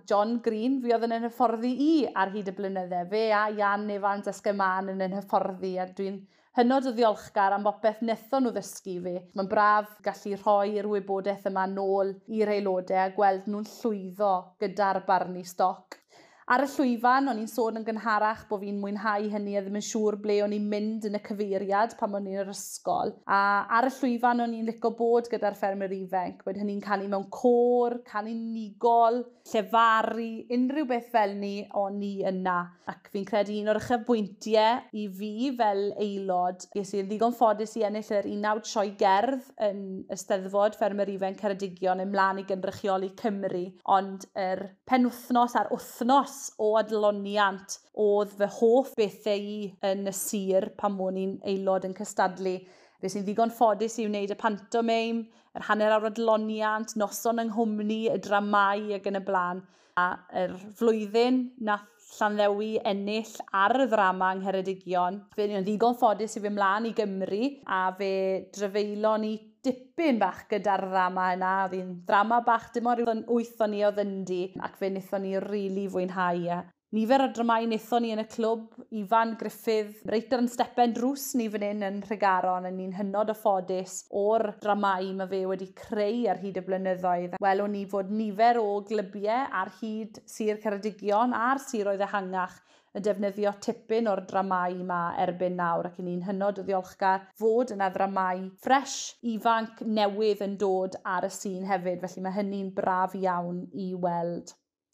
John 0.09 0.39
Green, 0.45 0.81
fi 0.83 0.95
oedd 0.97 1.09
yn 1.09 1.29
hyfforddi 1.29 1.73
i 1.87 1.93
ar 2.15 2.33
hyd 2.35 2.51
y 2.53 2.57
blynyddau. 2.57 3.09
Fe 3.13 3.25
a 3.37 3.47
Ian 3.53 3.89
Evans 3.93 4.31
Esgymán 4.33 4.93
yn 4.95 5.19
hyfforddi 5.19 5.77
a 5.81 5.89
dwi'n 5.93 6.23
hynod 6.59 6.87
o 6.91 6.91
ddiolchgar 6.93 7.55
am 7.57 7.63
bopeth 7.65 8.03
wnaethon 8.05 8.45
nhw 8.45 8.51
ddysgu 8.53 8.99
fi. 9.07 9.15
Mae'n 9.39 9.49
braf 9.49 9.95
gallu 10.05 10.37
rhoi'r 10.37 10.89
wybodaeth 10.91 11.49
yma 11.49 11.65
nôl 11.71 12.13
i'r 12.39 12.53
aelodau 12.57 13.01
a 13.07 13.09
gweld 13.17 13.49
nhw'n 13.49 13.69
llwyddo 13.79 14.33
gyda'r 14.61 15.01
barnu 15.09 15.45
stoc. 15.49 16.02
Ar 16.51 16.65
y 16.65 16.67
llwyfan, 16.67 17.31
o'n 17.31 17.39
i'n 17.39 17.51
sôn 17.51 17.79
yn 17.79 17.85
gynharach 17.87 18.43
bod 18.49 18.65
fi'n 18.65 18.81
mwynhau 18.83 19.29
hynny 19.31 19.55
a 19.55 19.61
ddim 19.63 19.77
yn 19.79 19.85
siŵr 19.87 20.17
ble 20.25 20.41
o'n 20.43 20.55
i'n 20.57 20.65
mynd 20.73 21.07
yn 21.07 21.15
y 21.15 21.21
cyfeiriad 21.23 21.95
pan 22.01 22.17
o'n 22.19 22.27
i'n 22.27 22.41
yr 22.43 22.51
ysgol. 22.51 23.15
A 23.31 23.39
ar 23.79 23.87
y 23.87 23.93
llwyfan, 23.95 24.43
o'n 24.43 24.57
i'n 24.59 24.67
licio 24.67 24.91
bod 24.99 25.31
gyda'r 25.31 25.55
ffermwyr 25.59 25.95
ifanc. 26.01 26.43
Wedyn 26.47 26.65
hynny'n 26.65 26.83
canu 26.83 27.07
mewn 27.13 27.29
cor, 27.31 28.01
canu 28.09 28.35
unigol, 28.35 29.23
llefaru, 29.53 30.31
unrhyw 30.57 30.89
beth 30.91 31.13
fel 31.15 31.37
ni 31.39 31.53
o'n 31.79 32.01
ni 32.01 32.13
yna. 32.27 32.59
Ac 32.91 33.13
fi'n 33.15 33.27
credu 33.29 33.55
un 33.63 33.71
o'r 33.71 33.79
ychebwyntiau 33.79 34.99
i 34.99 35.07
fi 35.15 35.53
fel 35.59 35.85
aelod, 36.03 36.67
ges 36.75 36.93
i'n 36.99 37.07
ddigon 37.07 37.39
ffodus 37.39 37.77
i 37.79 37.87
ennill 37.87 38.13
yr 38.19 38.27
19 38.33 38.67
sioe 38.73 38.97
gerdd 38.99 39.47
yn 39.63 39.87
Ysteddfod 40.13 40.75
Ffermwyr 40.81 41.15
Ifen 41.15 41.39
Ceredigion 41.39 42.03
ymlaen 42.03 42.43
i 42.43 42.47
gynrychioli 42.51 43.13
Cymru, 43.23 43.65
ond 43.95 44.27
yr 44.35 44.67
penwthnos 44.91 45.55
a'r 45.59 45.71
wthnos 45.75 46.42
mas 46.43 46.53
o 46.59 46.77
adloniant 46.77 47.79
oedd 47.95 48.33
fy 48.39 48.49
hoff 48.57 48.95
bethau 48.99 49.45
i 49.47 49.59
yn 49.87 50.09
y 50.11 50.15
sir 50.17 50.71
pan 50.79 50.95
mo'n 50.97 51.19
i'n 51.21 51.37
aelod 51.47 51.87
yn 51.87 51.95
cystadlu. 51.95 52.57
Fe 53.01 53.11
sy'n 53.11 53.27
ddigon 53.27 53.53
ffodus 53.55 53.99
i 53.99 54.07
wneud 54.09 54.33
y 54.35 54.39
pantomeim, 54.39 55.23
yr 55.55 55.67
hanner 55.69 55.95
awr 55.95 56.09
adloniant, 56.11 56.97
noson 56.99 57.43
yng 57.43 57.53
Nghymru, 57.53 58.01
y 58.15 58.19
dramau 58.23 58.91
ac 58.97 59.07
yn 59.11 59.21
y 59.21 59.23
blaen. 59.27 59.63
A 59.99 60.09
yr 60.41 60.55
flwyddyn 60.79 61.43
nath 61.61 61.89
Llanddewi 62.13 62.75
ennill 62.89 63.33
ar 63.57 63.77
y 63.85 63.87
ddrama 63.89 64.33
yng 64.35 64.43
Ngheredigion. 64.43 65.21
Fe 65.37 65.47
ni'n 65.49 65.65
ddigon 65.67 65.97
ffodus 65.99 66.37
i 66.37 66.43
fy 66.45 66.51
mlaen 66.53 66.89
i 66.91 66.95
Gymru 66.97 67.53
a 67.69 67.85
fe 67.99 68.13
drafeilon 68.57 69.29
i 69.29 69.35
dipyn 69.67 70.19
bach 70.23 70.45
gyda'r 70.51 70.87
ddrama 70.89 71.27
yna. 71.37 71.53
Oedd 71.65 71.77
hi'n 71.79 71.95
ddrama 72.07 72.41
bach, 72.47 72.71
dim 72.75 72.91
ond 72.91 73.03
ryw 73.03 73.25
wyth 73.31 73.63
o'n 73.65 73.77
i 73.79 73.85
o 73.87 73.93
ddyndi, 73.95 74.43
ac 74.67 74.79
fe 74.81 74.91
wnaethon 74.91 75.27
ni 75.27 75.35
rili 75.37 75.45
really 75.49 75.89
fwynhau. 75.95 76.47
A 76.57 76.63
nifer 76.93 77.23
o 77.25 77.27
dramau 77.33 77.65
wnaethon 77.65 78.05
ni 78.05 78.11
yn 78.13 78.21
y 78.21 78.27
clwb, 78.29 78.75
Ifan 79.01 79.31
Griffith, 79.41 80.03
Reiter 80.13 80.43
yn 80.43 80.49
Stepen 80.53 80.93
Drws 80.93 81.31
ni 81.41 81.47
fan 81.53 81.65
hyn 81.65 81.87
yn 81.87 82.03
Rhygaron, 82.05 82.67
a 82.69 82.73
ni'n 82.75 82.93
hynod 82.99 83.33
o 83.33 83.37
ffodus 83.39 83.95
o'r 84.21 84.51
dramau 84.61 85.09
mae 85.17 85.31
fe 85.31 85.41
wedi 85.49 85.71
creu 85.79 86.27
ar 86.29 86.43
hyd 86.43 86.61
y 86.61 86.65
blynyddoedd. 86.67 87.39
Welwn 87.41 87.73
ni 87.79 87.87
fod 87.89 88.13
nifer 88.13 88.61
o 88.61 88.69
glybiau 88.91 89.49
ar 89.63 89.73
hyd 89.79 90.21
Sir 90.29 90.61
Ceredigion 90.61 91.33
a'r 91.33 91.65
siroedd 91.65 92.05
ehangach 92.11 92.61
yn 92.93 93.09
defnyddio 93.09 93.57
tipyn 93.65 94.13
o'r 94.13 94.27
dramau 94.29 94.77
yma 94.85 95.03
erbyn 95.25 95.57
nawr 95.57 95.89
ac 95.89 96.01
ni'n 96.05 96.27
hynod 96.29 96.61
o 96.61 96.67
ddiolchgar 96.67 97.25
fod 97.41 97.73
yna 97.73 97.89
dramau 97.95 98.51
ffres 98.67 98.99
ifanc 99.33 99.81
newydd 99.89 100.45
yn 100.45 100.61
dod 100.61 101.01
ar 101.17 101.25
y 101.25 101.33
sîn 101.41 101.65
hefyd 101.73 102.05
felly 102.05 102.27
mae 102.27 102.37
hynny'n 102.43 102.75
braf 102.77 103.17
iawn 103.17 103.65
i 103.73 103.95
weld 103.97 104.53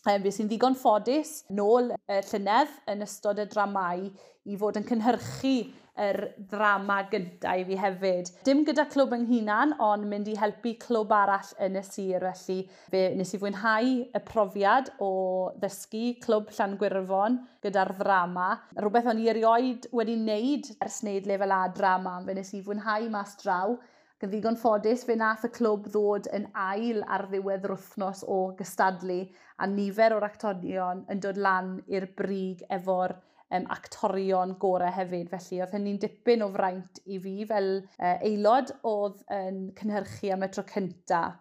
um, 0.08 0.30
sy'n 0.32 0.48
ddigon 0.48 0.76
ffodus 0.78 1.42
nôl 1.54 1.92
y 1.94 2.22
llynedd 2.30 2.72
yn 2.92 3.04
ystod 3.04 3.40
y 3.42 3.46
dramau 3.50 4.08
i 4.48 4.56
fod 4.56 4.78
yn 4.80 4.86
cynhyrchu 4.88 5.56
yr 5.98 6.18
ddrama 6.50 7.00
gyda 7.10 7.56
i 7.58 7.64
fi 7.66 7.76
hefyd. 7.80 8.30
Dim 8.46 8.62
gyda 8.66 8.84
clwb 8.92 9.16
yng 9.16 9.24
Nghynan, 9.26 9.74
ond 9.82 10.06
mynd 10.08 10.30
i 10.30 10.36
helpu 10.38 10.76
clwb 10.84 11.12
arall 11.16 11.50
yn 11.66 11.78
y 11.80 11.82
sir, 11.86 12.22
felly 12.22 12.58
fe 12.92 13.02
nes 13.18 13.34
i 13.34 13.40
fwynhau 13.42 13.90
y 14.06 14.22
profiad 14.30 14.92
o 15.04 15.10
ddysgu 15.58 16.04
clwb 16.22 16.54
Llangwirfon 16.54 17.40
gyda'r 17.66 17.92
ddrama. 17.98 18.48
Rhywbeth 18.78 19.10
o'n 19.10 19.22
i 19.24 19.28
erioed 19.34 19.90
wedi 19.98 20.16
wneud 20.20 20.72
ers 20.78 21.02
wneud 21.02 21.28
lefel 21.28 21.56
A 21.58 21.64
drama, 21.74 22.18
fe 22.24 22.38
nes 22.38 22.54
i 22.54 22.62
fwynhau 22.64 23.10
mas 23.12 23.34
draw 23.42 23.74
Ac 24.18 24.24
ddigon 24.30 24.56
ffodus 24.58 25.04
fe 25.06 25.14
nath 25.14 25.44
y 25.46 25.48
clwb 25.54 25.84
ddod 25.94 26.24
yn 26.34 26.48
ail 26.58 27.04
ar 27.16 27.22
ddiwedd 27.30 27.66
yr 27.68 27.72
wythnos 27.76 28.24
o 28.26 28.38
gystadlu 28.58 29.18
a 29.62 29.68
nifer 29.70 30.14
o'r 30.16 30.26
actorion 30.26 31.04
yn 31.14 31.20
dod 31.22 31.38
lan 31.44 31.68
i'r 31.86 32.08
brig 32.18 32.64
efo'r 32.78 33.14
um, 33.14 33.68
actorion 33.76 34.56
gorau 34.64 34.90
hefyd. 34.96 35.30
Felly 35.30 35.60
oedd 35.62 35.76
hynny'n 35.76 36.00
dipyn 36.02 36.42
o 36.42 36.50
fraint 36.56 36.98
i 37.06 37.20
fi 37.22 37.36
fel 37.52 37.70
uh, 37.78 38.16
aelod 38.16 38.74
oedd 38.92 39.22
yn 39.38 39.60
cynhyrchu 39.78 40.34
am 40.34 40.46
y 40.48 40.50
tro 40.56 40.66
cyntaf. 40.72 41.38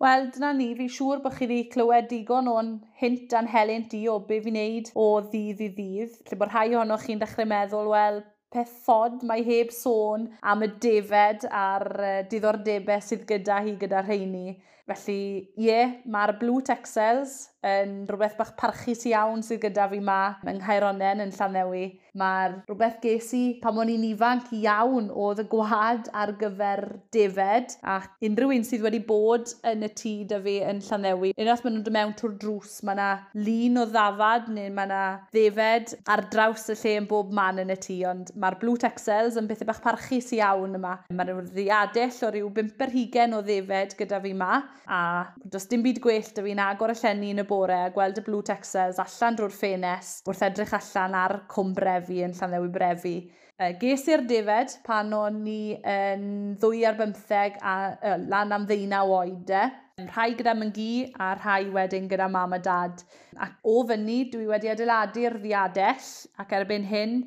Wel, 0.00 0.30
dyna 0.32 0.54
ni. 0.56 0.70
Fi'n 0.78 0.94
siŵr 1.00 1.18
bod 1.24 1.34
chi 1.36 1.44
wedi 1.50 1.64
clywed 1.74 2.06
digon 2.14 2.46
o'n 2.48 2.76
hint 3.02 3.34
a'n 3.36 3.50
helynt 3.52 3.98
i 3.98 4.06
o 4.08 4.20
be 4.28 4.38
fi'n 4.46 4.56
neud 4.56 4.94
o 4.94 5.08
ddydd 5.26 5.66
i 5.66 5.74
ddydd. 5.74 6.20
Lle 6.30 6.38
bod 6.40 6.54
rhai 6.54 6.70
ohonoch 6.76 7.04
chi'n 7.08 7.20
dechrau 7.20 7.50
meddwl, 7.50 7.90
wel, 7.90 8.22
peth 8.50 8.72
ffod 8.84 9.22
mae 9.28 9.44
heb 9.46 9.70
sôn 9.74 10.26
am 10.52 10.64
y 10.66 10.70
defed 10.82 11.46
a'r 11.50 11.86
uh, 11.98 12.16
diddordebau 12.30 13.02
sydd 13.06 13.26
gyda 13.28 13.60
hi 13.66 13.76
gyda 13.82 14.02
rheini. 14.06 14.56
Felly, 14.90 15.22
ie, 15.54 15.68
yeah, 15.68 15.92
mae'r 16.10 16.34
Blue 16.40 16.64
Texels 16.66 17.44
yn 17.66 18.06
rhywbeth 18.08 18.38
bach 18.38 18.54
parchus 18.58 19.02
iawn 19.10 19.42
sydd 19.44 19.60
gyda 19.66 19.84
fi 19.90 19.98
ma 20.02 20.20
yng 20.48 20.62
Nghaeronen 20.62 21.20
yn 21.26 21.32
Llanewi. 21.36 21.82
Mae'r 22.18 22.56
rhywbeth 22.64 22.96
ges 23.04 23.28
i 23.36 23.42
pam 23.62 23.78
o'n 23.82 23.92
i'n 23.92 24.06
ifanc 24.08 24.48
iawn 24.56 25.10
oedd 25.12 25.42
y 25.44 25.46
gwad 25.52 26.08
ar 26.16 26.32
gyfer 26.40 26.82
defed 27.14 27.76
a 27.84 27.98
unrhyw 28.26 28.54
un 28.56 28.64
sydd 28.66 28.86
wedi 28.86 29.02
bod 29.06 29.52
yn 29.68 29.84
y 29.86 29.90
tŷ 30.00 30.14
dy 30.32 30.40
fi 30.46 30.56
yn 30.72 30.80
Llanewi. 30.88 31.34
Unwaith 31.36 31.62
maen 31.66 31.76
nhw'n 31.76 31.84
dod 31.86 31.96
mewn 31.98 32.16
trwy'r 32.18 32.38
drws, 32.40 32.80
mae 32.88 32.96
yna 32.96 33.10
lun 33.46 33.82
o 33.82 33.86
ddafad 33.92 34.50
neu 34.56 34.72
mae 34.74 34.88
yna 34.88 35.04
ddefed 35.36 35.94
ar 36.10 36.24
draws 36.32 36.66
y 36.72 36.78
lle 36.80 36.96
yn 37.02 37.10
bob 37.12 37.30
man 37.36 37.60
yn 37.62 37.74
y 37.76 37.78
tŷ, 37.78 38.00
ond 38.10 38.34
mae'r 38.40 38.58
Blue 38.64 38.80
Texels 38.80 39.38
yn 39.38 39.50
bethau 39.50 39.68
bach 39.68 39.84
parchus 39.84 40.32
iawn 40.40 40.80
yma. 40.80 40.96
Mae 41.12 41.28
nhw'n 41.28 41.52
ddiadell 41.52 42.24
o 42.26 42.34
ryw 42.34 42.50
5 42.80 43.38
o 43.38 43.44
ddefed 43.44 43.98
gyda 44.00 44.24
fi 44.24 44.34
ma 44.34 44.64
a 44.86 45.00
does 45.44 45.68
dim 45.70 45.82
byd 45.84 46.00
gwell 46.02 46.30
da 46.36 46.44
fi'n 46.46 46.62
agor 46.64 46.94
y 46.94 46.96
llenni 47.00 47.34
yn 47.34 47.42
y 47.42 47.46
bore 47.48 47.76
a 47.86 47.90
gweld 47.94 48.20
y 48.20 48.24
blue 48.26 48.46
texas 48.46 49.00
allan 49.02 49.36
drwy'r 49.38 49.54
ffenest 49.54 50.28
wrth 50.30 50.46
edrych 50.48 50.74
allan 50.78 51.18
ar 51.18 51.36
cwm 51.52 51.74
brefi 51.76 52.22
yn 52.26 52.36
Llandewi 52.38 52.72
Brefi. 52.74 53.14
Uh, 53.60 53.74
ges 53.76 54.06
i'r 54.08 54.22
defed 54.24 54.78
pan 54.86 55.10
o'n 55.12 55.42
ni 55.44 55.74
yn 55.84 56.22
ddwy 56.62 56.86
ar 56.88 56.96
bymtheg 56.96 57.58
a 57.60 57.74
uh, 57.92 58.14
lan 58.32 58.54
am 58.56 58.64
ddeunaw 58.68 59.12
oed 59.18 59.52
e. 59.52 59.64
Rhai 60.00 60.30
gyda 60.38 60.54
myngi 60.56 61.10
a 61.20 61.34
rhai 61.36 61.66
wedyn 61.74 62.08
gyda 62.08 62.30
mam 62.32 62.56
a 62.56 62.60
dad. 62.64 63.02
Ac 63.36 63.58
o 63.68 63.82
fyny 63.90 64.22
dwi 64.32 64.46
wedi 64.48 64.72
adeiladu'r 64.72 65.36
ddiadell 65.42 66.08
ac 66.40 66.56
erbyn 66.56 66.88
hyn 66.88 67.18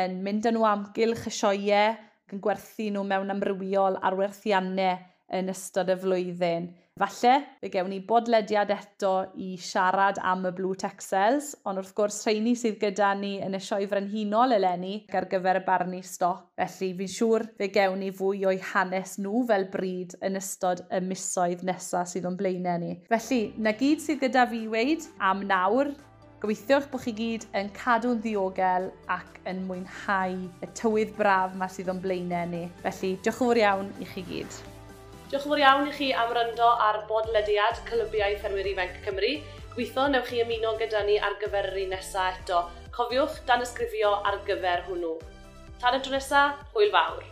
yn 0.00 0.16
mynd 0.24 0.48
yn 0.48 0.56
nhw 0.56 0.64
amgylch 0.70 1.28
y 1.28 1.34
sioe 1.42 1.84
yn 2.32 2.40
gwerthu 2.40 2.88
nhw 2.88 3.04
mewn 3.10 3.34
amrywiol 3.34 4.00
ar 4.00 4.16
werthiannau 4.16 4.96
yn 5.36 5.52
ystod 5.52 5.92
y 5.92 5.98
flwyddyn. 6.00 6.72
Falle, 7.00 7.38
fe 7.56 7.68
gewn 7.72 7.88
ni 7.88 7.98
bodlediad 8.04 8.68
eto 8.74 9.10
i 9.40 9.54
siarad 9.56 10.18
am 10.28 10.42
y 10.44 10.50
Blue 10.52 10.76
Texels, 10.76 11.54
ond 11.64 11.80
wrth 11.80 11.94
gwrs 11.96 12.18
rheini 12.26 12.52
sydd 12.60 12.76
gyda 12.82 13.14
ni 13.16 13.30
yn 13.40 13.56
y 13.56 13.60
sioe 13.64 13.86
frenhinol 13.88 14.52
eleni 14.58 14.98
ar 15.16 15.24
gyfer 15.30 15.62
y 15.62 15.62
barnu 15.64 16.02
stoc. 16.04 16.42
Felly 16.60 16.90
fi'n 16.98 17.12
siŵr 17.14 17.46
fe 17.56 17.70
gewn 17.72 17.96
ni 18.04 18.10
fwy 18.18 18.44
o'i 18.50 18.60
hanes 18.74 19.16
nhw 19.24 19.40
fel 19.48 19.64
bryd 19.72 20.12
yn 20.28 20.36
ystod 20.36 20.84
y 20.92 21.00
misoedd 21.06 21.64
nesaf 21.64 22.10
sydd 22.12 22.28
o'n 22.28 22.36
blaenau 22.36 22.82
ni. 22.84 22.92
Felly, 23.08 23.40
na 23.56 23.72
gyd 23.80 24.04
sydd 24.04 24.20
gyda 24.26 24.44
fi 24.52 24.66
weid 24.74 25.08
am 25.30 25.46
nawr, 25.48 25.94
Gobeithiwch 26.42 26.88
bod 26.90 27.04
chi 27.04 27.12
gyd 27.14 27.44
yn 27.54 27.68
cadw'n 27.76 28.20
ddiogel 28.20 28.90
ac 29.14 29.40
yn 29.48 29.62
mwynhau 29.68 30.36
y 30.60 30.70
tywydd 30.76 31.16
braf 31.16 31.56
mae 31.56 31.72
sydd 31.72 31.88
o'n 31.94 32.04
blaenau 32.04 32.52
ni. 32.52 32.66
Felly, 32.84 33.14
diolch 33.22 33.40
yn 33.40 33.40
fawr 33.40 33.64
iawn 33.64 33.92
i 34.02 34.12
chi 34.12 34.26
gyd. 34.28 34.62
Diolch 35.32 35.46
yn 35.46 35.52
fawr 35.52 35.60
iawn 35.62 35.86
i 35.88 35.92
chi 35.96 36.06
am 36.22 36.32
ryndo 36.36 36.66
ar 36.86 36.98
bodlediad 37.08 37.78
Clybiau 37.86 38.34
Ffermwyr 38.42 38.66
Ifanc 38.68 38.98
Cymru. 39.06 39.30
Gweithio, 39.72 40.04
newch 40.12 40.28
chi 40.28 40.42
ymuno 40.44 40.74
gyda 40.82 41.00
ni 41.06 41.16
ar 41.16 41.38
gyfer 41.40 41.70
yr 41.70 41.80
un 41.86 41.94
nesaf 41.96 42.42
eto. 42.42 42.60
Cofiwch 42.92 43.40
dan 43.48 43.64
ysgrifio 43.64 44.12
ar 44.28 44.42
gyfer 44.44 44.84
hwnnw. 44.90 45.14
Tan 45.80 45.96
y 45.96 46.04
tro 46.04 46.12
nesaf, 46.18 46.60
hwyl 46.74 46.92
fawr! 46.92 47.24